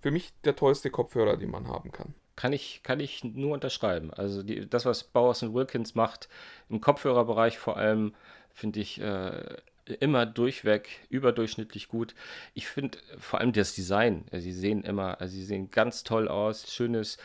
[0.00, 2.14] Für mich der tollste Kopfhörer, den man haben kann.
[2.36, 4.12] Kann ich, kann ich nur unterschreiben.
[4.12, 6.28] Also die, das, was Bowers und Wilkins macht,
[6.68, 8.14] im Kopfhörerbereich vor allem,
[8.52, 9.56] finde ich äh,
[10.00, 12.14] immer durchweg überdurchschnittlich gut.
[12.54, 14.24] Ich finde vor allem das Design.
[14.32, 17.18] Sie sehen immer, also sie sehen ganz toll aus, schönes.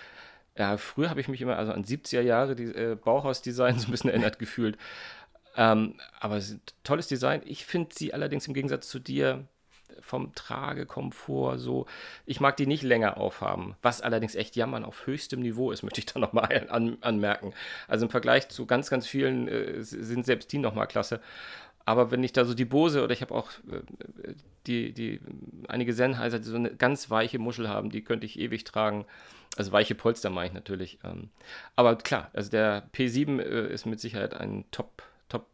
[0.57, 3.91] Ja, früher habe ich mich immer also an 70er Jahre die äh, Bauhaus-Design so ein
[3.91, 4.78] bisschen erinnert gefühlt.
[5.55, 6.39] Ähm, aber
[6.84, 7.41] tolles Design.
[7.45, 9.47] Ich finde sie allerdings im Gegensatz zu dir
[10.00, 11.86] vom Tragekomfort so.
[12.26, 16.00] Ich mag die nicht länger aufhaben, was allerdings echt Jammern auf höchstem Niveau ist, möchte
[16.00, 17.54] ich da nochmal an, anmerken.
[17.88, 21.22] Also im Vergleich zu ganz, ganz vielen äh, sind selbst die nochmal klasse.
[21.86, 24.34] Aber wenn ich da so die Bose oder ich habe auch äh,
[24.68, 25.20] die, die,
[25.68, 29.06] einige Sennheiser, die so eine ganz weiche Muschel haben, die könnte ich ewig tragen.
[29.58, 31.00] Also weiche Polster meine ich natürlich.
[31.04, 31.30] Ähm.
[31.76, 35.48] Aber klar, also der P7 äh, ist mit Sicherheit ein Top, Top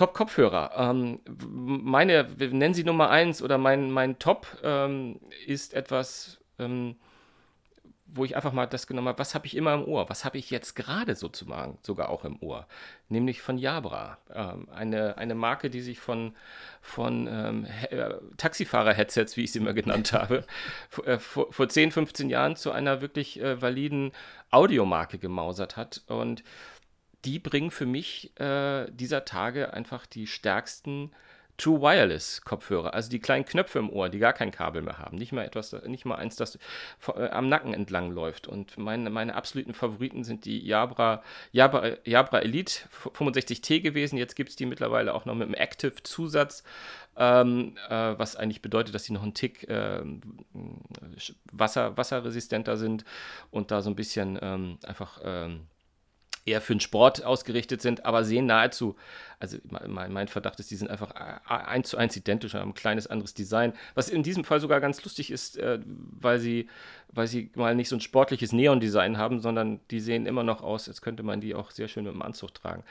[0.00, 0.70] Top-Kopfhörer.
[0.78, 6.96] Ähm, meine, nennen Sie Nummer 1 oder mein, mein Top ähm, ist etwas, ähm,
[8.06, 10.08] wo ich einfach mal das genommen habe, was habe ich immer im Ohr?
[10.08, 12.66] Was habe ich jetzt gerade sozusagen sogar auch im Ohr?
[13.10, 14.16] Nämlich von Jabra.
[14.32, 16.34] Ähm, eine, eine Marke, die sich von,
[16.80, 20.44] von ähm, äh, Taxifahrer-Headsets, wie ich sie immer genannt habe,
[21.04, 24.12] äh, vor, vor 10, 15 Jahren zu einer wirklich äh, validen
[24.50, 26.04] Audiomarke gemausert hat.
[26.06, 26.42] Und
[27.24, 31.10] die bringen für mich äh, dieser Tage einfach die stärksten
[31.60, 35.18] True Wireless Kopfhörer, also die kleinen Knöpfe im Ohr, die gar kein Kabel mehr haben,
[35.18, 36.58] nicht mal etwas, nicht mal eins, das
[37.14, 38.48] äh, am Nacken entlang läuft.
[38.48, 44.16] Und meine, meine absoluten Favoriten sind die Jabra, Jabra, Jabra Elite 65T gewesen.
[44.16, 46.64] Jetzt gibt es die mittlerweile auch noch mit einem Active Zusatz,
[47.18, 50.00] ähm, äh, was eigentlich bedeutet, dass sie noch einen Tick äh,
[51.52, 53.04] Wasser, wasserresistenter sind
[53.50, 55.66] und da so ein bisschen ähm, einfach ähm,
[56.50, 58.96] eher für den Sport ausgerichtet sind, aber sehen nahezu,
[59.38, 61.12] also mein, mein, Verdacht ist, die sind einfach
[61.46, 65.02] eins zu eins identisch, haben ein kleines anderes Design, was in diesem Fall sogar ganz
[65.04, 66.68] lustig ist, äh, weil, sie,
[67.08, 70.88] weil sie mal nicht so ein sportliches Neon-Design haben, sondern die sehen immer noch aus,
[70.88, 72.84] als könnte man die auch sehr schön mit dem Anzug tragen.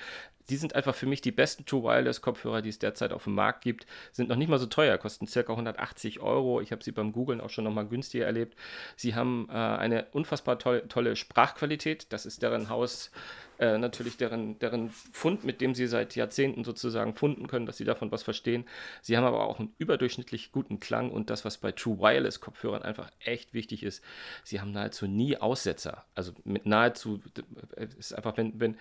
[0.50, 3.36] Die sind einfach für mich die besten True Wireless Kopfhörer, die es derzeit auf dem
[3.36, 3.86] Markt gibt.
[4.12, 5.39] Sind noch nicht mal so teuer, kosten ca.
[5.39, 6.62] 180 Euro.
[6.62, 8.58] Ich habe sie beim Googlen auch schon noch mal günstiger erlebt.
[8.95, 12.12] Sie haben äh, eine unfassbar toll, tolle Sprachqualität.
[12.12, 13.12] Das ist deren Haus,
[13.60, 17.86] äh, natürlich deren, deren Fund, mit dem sie seit Jahrzehnten sozusagen funden können, dass sie
[17.86, 18.66] davon was verstehen.
[19.02, 22.84] Sie haben aber auch einen überdurchschnittlich guten Klang und das, was bei True Wireless Kopfhörern
[22.84, 24.04] einfach echt wichtig ist,
[24.43, 26.06] sie haben nahezu nie Aussetzer.
[26.16, 27.22] Also mit nahezu,
[27.76, 28.78] äh, ist einfach, wenn, wenn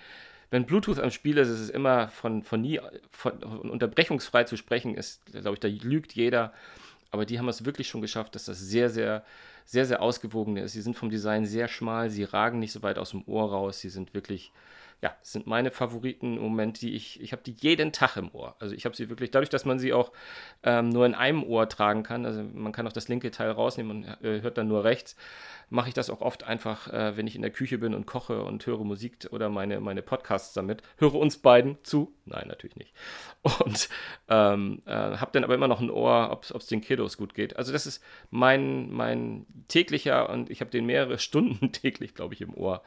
[0.51, 2.81] wenn Bluetooth am Spiel ist, ist es immer von, von nie
[3.11, 6.53] von, unterbrechungsfrei zu sprechen ist, glaube ich, da lügt jeder.
[7.11, 9.25] Aber die haben es wirklich schon geschafft, dass das sehr, sehr,
[9.65, 10.73] sehr, sehr ausgewogen ist.
[10.73, 13.81] Sie sind vom Design sehr schmal, sie ragen nicht so weit aus dem Ohr raus,
[13.81, 14.53] sie sind wirklich
[15.01, 18.57] ja, sind meine Favoriten im Moment, die ich, ich habe die jeden Tag im Ohr.
[18.59, 20.11] Also ich habe sie wirklich, dadurch, dass man sie auch
[20.65, 24.05] ähm, nur in einem Ohr tragen kann, also man kann auch das linke Teil rausnehmen
[24.05, 25.15] und äh, hört dann nur rechts,
[25.71, 28.43] mache ich das auch oft einfach, äh, wenn ich in der Küche bin und koche
[28.43, 30.83] und höre Musik oder meine, meine Podcasts damit.
[30.97, 32.13] Höre uns beiden zu.
[32.25, 32.93] Nein, natürlich nicht.
[33.43, 33.89] Und
[34.29, 37.57] ähm, äh, habe dann aber immer noch ein Ohr, ob es den Kiddos gut geht.
[37.57, 42.41] Also das ist mein, mein täglicher und ich habe den mehrere Stunden täglich, glaube ich,
[42.41, 42.83] im Ohr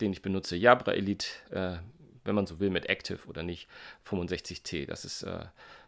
[0.00, 0.56] den ich benutze.
[0.56, 1.76] Jabra Elite, äh,
[2.24, 3.68] wenn man so will, mit Active oder nicht,
[4.08, 4.86] 65T.
[4.86, 5.46] Das ist äh,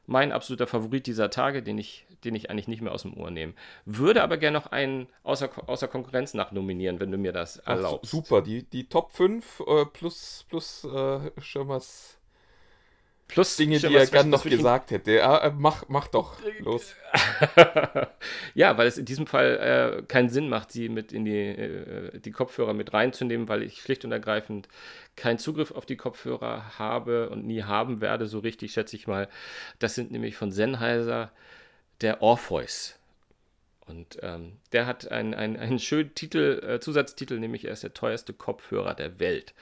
[0.08, 3.30] mein absoluter Favorit dieser Tage, den ich, den ich eigentlich nicht mehr aus dem Ohr
[3.30, 3.52] nehme.
[3.84, 8.04] Würde aber gerne noch einen außer, außer Konkurrenz nachnominieren, wenn du mir das erlaubst.
[8.04, 12.17] Ach, super, die, die Top 5 äh, plus, plus äh, Schirmers
[13.28, 15.12] Plus Dinge, die er gern noch gesagt hätte.
[15.12, 16.94] Ja, äh, mach, mach doch, los.
[18.54, 22.18] ja, weil es in diesem Fall äh, keinen Sinn macht, sie mit in die, äh,
[22.20, 24.68] die Kopfhörer mit reinzunehmen, weil ich schlicht und ergreifend
[25.14, 29.28] keinen Zugriff auf die Kopfhörer habe und nie haben werde, so richtig, schätze ich mal.
[29.78, 31.30] Das sind nämlich von Sennheiser
[32.00, 32.98] der Orpheus.
[33.86, 37.94] Und ähm, der hat einen, einen, einen schönen Titel, äh, Zusatztitel, nämlich er ist der
[37.94, 39.54] teuerste Kopfhörer der Welt.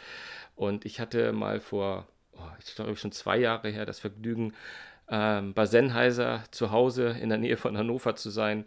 [0.55, 2.07] Und ich hatte mal vor
[2.39, 4.55] oh, ich glaube schon zwei Jahre her, das Vergnügen,
[5.09, 8.65] ähm, bei Sennheiser zu Hause in der Nähe von Hannover zu sein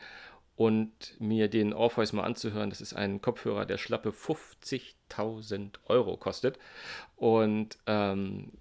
[0.55, 2.69] und mir den Orpheus mal anzuhören.
[2.69, 6.59] Das ist ein Kopfhörer, der schlappe 50.000 Euro kostet
[7.15, 8.51] und ähm,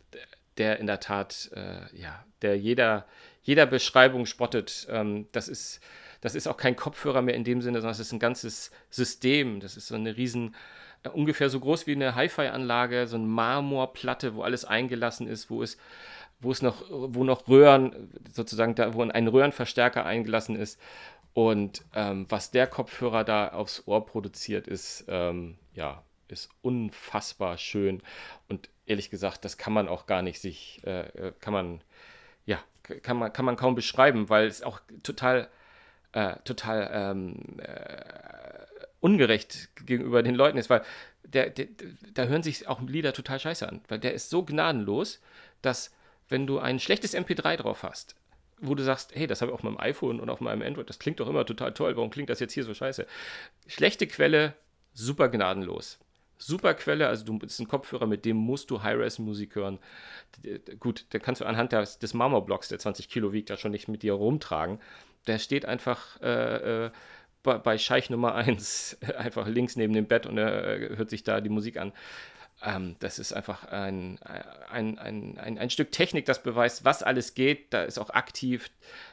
[0.58, 3.06] der in der Tat, äh, ja, der jeder,
[3.42, 4.86] jeder Beschreibung spottet.
[4.90, 5.80] Ähm, das ist
[6.20, 9.60] das ist auch kein Kopfhörer mehr in dem Sinne, sondern es ist ein ganzes System.
[9.60, 10.54] Das ist so eine riesen
[11.08, 15.62] äh, ungefähr so groß wie eine Hi-Fi-Anlage, so eine Marmorplatte, wo alles eingelassen ist, wo
[15.62, 15.78] es,
[16.40, 20.80] wo es noch, wo noch Röhren, sozusagen da, wo ein Röhrenverstärker eingelassen ist.
[21.34, 28.02] Und ähm, was der Kopfhörer da aufs Ohr produziert, ist, ähm, ja, ist unfassbar schön.
[28.48, 31.80] Und ehrlich gesagt, das kann man auch gar nicht sich, äh, äh kann man,
[32.44, 32.58] ja,
[33.02, 35.48] kann man, kann man kaum beschreiben, weil es auch total,
[36.12, 38.67] äh, total ähm, äh,
[39.00, 40.82] ungerecht gegenüber den Leuten ist, weil
[41.24, 41.68] der, der,
[42.14, 45.20] da hören sich auch Lieder total scheiße an, weil der ist so gnadenlos,
[45.62, 45.92] dass
[46.28, 48.16] wenn du ein schlechtes MP3 drauf hast,
[48.60, 50.98] wo du sagst, hey, das habe ich auf meinem iPhone und auf meinem Android, das
[50.98, 53.06] klingt doch immer total toll, warum klingt das jetzt hier so scheiße?
[53.66, 54.54] Schlechte Quelle,
[54.94, 55.98] super gnadenlos.
[56.40, 59.80] Super Quelle, also du bist ein Kopfhörer, mit dem musst du High-Res-Musik hören.
[60.78, 63.88] Gut, da kannst du anhand des, des Marmorblocks, der 20 Kilo wiegt, ja schon nicht
[63.88, 64.80] mit dir rumtragen.
[65.26, 66.90] Der steht einfach äh, äh,
[67.42, 71.22] bei, bei Scheich Nummer 1 einfach links neben dem Bett und er äh, hört sich
[71.22, 71.92] da die Musik an.
[72.62, 74.18] Ähm, das ist einfach ein,
[74.70, 77.72] ein, ein, ein, ein Stück Technik, das beweist, was alles geht.
[77.72, 78.70] Da ist auch aktiv,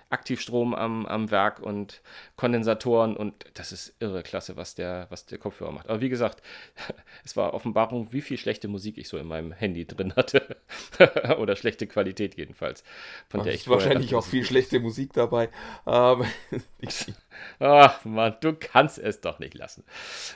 [0.09, 2.01] Aktivstrom am, am Werk und
[2.35, 5.89] Kondensatoren und das ist irre klasse, was der, was der Kopfhörer macht.
[5.89, 6.41] Aber wie gesagt,
[7.25, 10.57] es war Offenbarung, wie viel schlechte Musik ich so in meinem Handy drin hatte.
[11.37, 12.83] Oder schlechte Qualität jedenfalls.
[13.29, 15.49] Von der ich wahrscheinlich auch viel schlechte Musik dabei.
[15.85, 16.23] Ähm,
[17.59, 19.83] Ach man, du kannst es doch nicht lassen.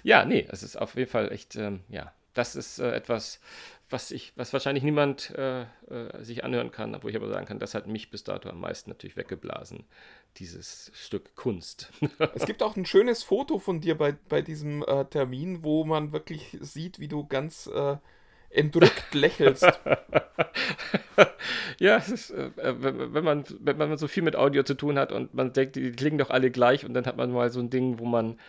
[0.04, 3.40] Ja, nee, es ist auf jeden Fall echt, ähm, ja, das ist äh, etwas,
[3.90, 5.66] was ich, was wahrscheinlich niemand äh, äh,
[6.22, 8.90] sich anhören kann, wo ich aber sagen kann, das hat mich bis dato am meisten
[8.90, 9.84] natürlich weggeblasen,
[10.38, 11.92] dieses Stück Kunst.
[12.36, 16.12] es gibt auch ein schönes Foto von dir bei, bei diesem äh, Termin, wo man
[16.12, 17.98] wirklich sieht, wie du ganz äh,
[18.52, 19.66] entrückt lächelst.
[21.80, 25.34] ja, ist, äh, wenn, man, wenn man so viel mit Audio zu tun hat und
[25.34, 28.00] man denkt, die klingen doch alle gleich und dann hat man mal so ein Ding,
[28.00, 28.40] wo man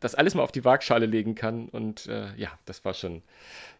[0.00, 1.68] das alles mal auf die Waagschale legen kann.
[1.68, 3.22] Und äh, ja, das war schon,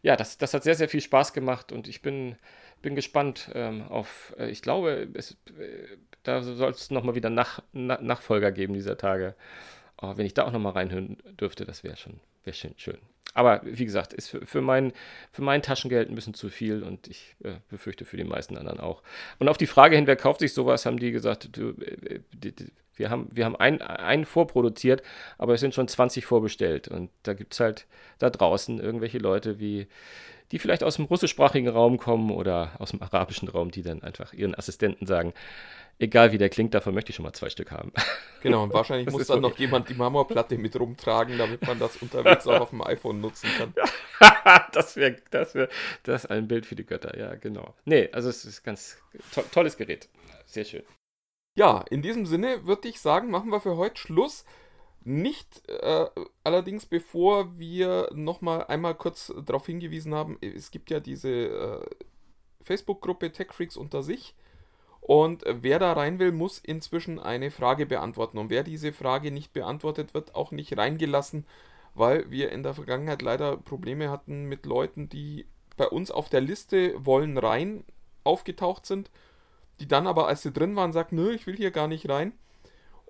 [0.02, 2.36] ja, das, das hat sehr, sehr viel Spaß gemacht und ich bin,
[2.82, 7.62] bin gespannt ähm, auf, äh, ich glaube, es, äh, da soll es nochmal wieder Nach,
[7.72, 9.34] Na, Nachfolger geben dieser Tage.
[10.00, 12.98] Oh, wenn ich da auch nochmal reinhören dürfte, das wäre schon, wär schön, schön.
[13.34, 14.92] Aber wie gesagt, ist für, für, mein,
[15.32, 18.80] für mein Taschengeld ein bisschen zu viel und ich äh, befürchte für die meisten anderen
[18.80, 19.02] auch.
[19.38, 22.54] Und auf die Frage hin, wer kauft sich sowas, haben die gesagt, du, äh, die,
[22.96, 25.02] wir haben, wir haben einen vorproduziert,
[25.38, 26.88] aber es sind schon 20 vorbestellt.
[26.88, 27.86] Und da gibt es halt
[28.18, 29.86] da draußen irgendwelche Leute, wie,
[30.52, 34.32] die vielleicht aus dem russischsprachigen Raum kommen oder aus dem arabischen Raum, die dann einfach
[34.32, 35.34] ihren Assistenten sagen,
[35.98, 37.92] egal wie der klingt, davon möchte ich schon mal zwei Stück haben.
[38.40, 42.46] Genau, und wahrscheinlich muss dann noch jemand die Marmorplatte mit rumtragen, damit man das unterwegs
[42.46, 43.74] auch auf dem iPhone nutzen kann.
[44.72, 45.68] das wäre das wär,
[46.04, 47.74] das ein Bild für die Götter, ja, genau.
[47.84, 48.96] Nee, also es ist ganz
[49.34, 50.08] to tolles Gerät.
[50.46, 50.84] Sehr schön.
[51.56, 54.44] Ja, in diesem Sinne würde ich sagen, machen wir für heute Schluss.
[55.04, 56.06] Nicht äh,
[56.44, 61.86] allerdings, bevor wir nochmal einmal kurz darauf hingewiesen haben, es gibt ja diese äh,
[62.62, 64.34] Facebook-Gruppe TechFreaks unter sich.
[65.00, 68.36] Und wer da rein will, muss inzwischen eine Frage beantworten.
[68.36, 71.46] Und wer diese Frage nicht beantwortet, wird auch nicht reingelassen,
[71.94, 75.46] weil wir in der Vergangenheit leider Probleme hatten mit Leuten, die
[75.78, 77.84] bei uns auf der Liste wollen rein
[78.24, 79.10] aufgetaucht sind
[79.80, 82.32] die dann aber, als sie drin waren, sagt, nö, ich will hier gar nicht rein.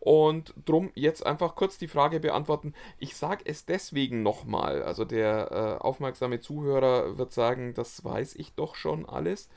[0.01, 2.73] Und drum jetzt einfach kurz die Frage beantworten.
[2.99, 4.83] Ich sage es deswegen nochmal.
[4.83, 9.49] Also der äh, aufmerksame Zuhörer wird sagen, das weiß ich doch schon alles.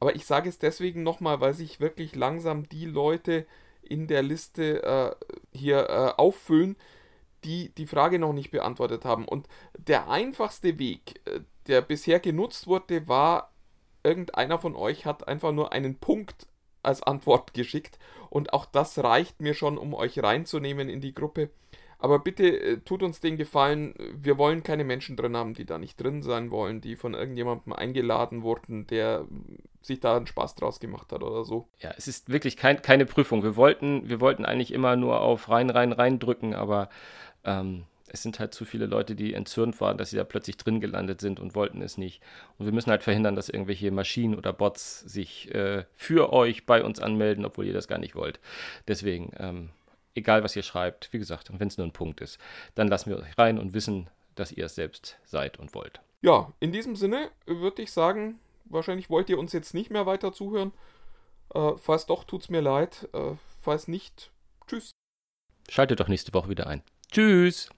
[0.00, 3.46] Aber ich sage es deswegen nochmal, weil sich wirklich langsam die Leute
[3.82, 5.14] in der Liste äh,
[5.56, 6.76] hier äh, auffüllen,
[7.44, 9.26] die die Frage noch nicht beantwortet haben.
[9.26, 9.46] Und
[9.78, 13.52] der einfachste Weg, äh, der bisher genutzt wurde, war
[14.02, 16.46] irgendeiner von euch hat einfach nur einen Punkt
[16.82, 17.98] als Antwort geschickt
[18.36, 21.48] und auch das reicht mir schon, um euch reinzunehmen in die Gruppe.
[21.98, 25.78] Aber bitte äh, tut uns den Gefallen, wir wollen keine Menschen drin haben, die da
[25.78, 29.24] nicht drin sein wollen, die von irgendjemandem eingeladen wurden, der
[29.80, 31.66] sich da einen Spaß draus gemacht hat oder so.
[31.78, 33.42] Ja, es ist wirklich kein, keine Prüfung.
[33.42, 36.90] Wir wollten, wir wollten eigentlich immer nur auf rein, rein, rein drücken, aber
[37.42, 40.80] ähm, es sind halt zu viele Leute, die entzürnt waren, dass sie da plötzlich drin
[40.80, 42.22] gelandet sind und wollten es nicht.
[42.58, 46.84] Und wir müssen halt verhindern, dass irgendwelche Maschinen oder Bots sich äh, für euch bei
[46.84, 48.40] uns anmelden, obwohl ihr das gar nicht wollt.
[48.88, 49.70] Deswegen, ähm,
[50.14, 52.38] egal was ihr schreibt, wie gesagt, und wenn es nur ein Punkt ist,
[52.74, 56.00] dann lassen wir euch rein und wissen, dass ihr es selbst seid und wollt.
[56.22, 60.32] Ja, in diesem Sinne würde ich sagen, wahrscheinlich wollt ihr uns jetzt nicht mehr weiter
[60.32, 60.72] zuhören.
[61.54, 63.08] Äh, falls doch, tut es mir leid.
[63.12, 64.30] Äh, falls nicht,
[64.66, 64.90] tschüss.
[65.68, 66.82] Schaltet doch nächste Woche wieder ein.
[67.10, 67.70] Tschüss.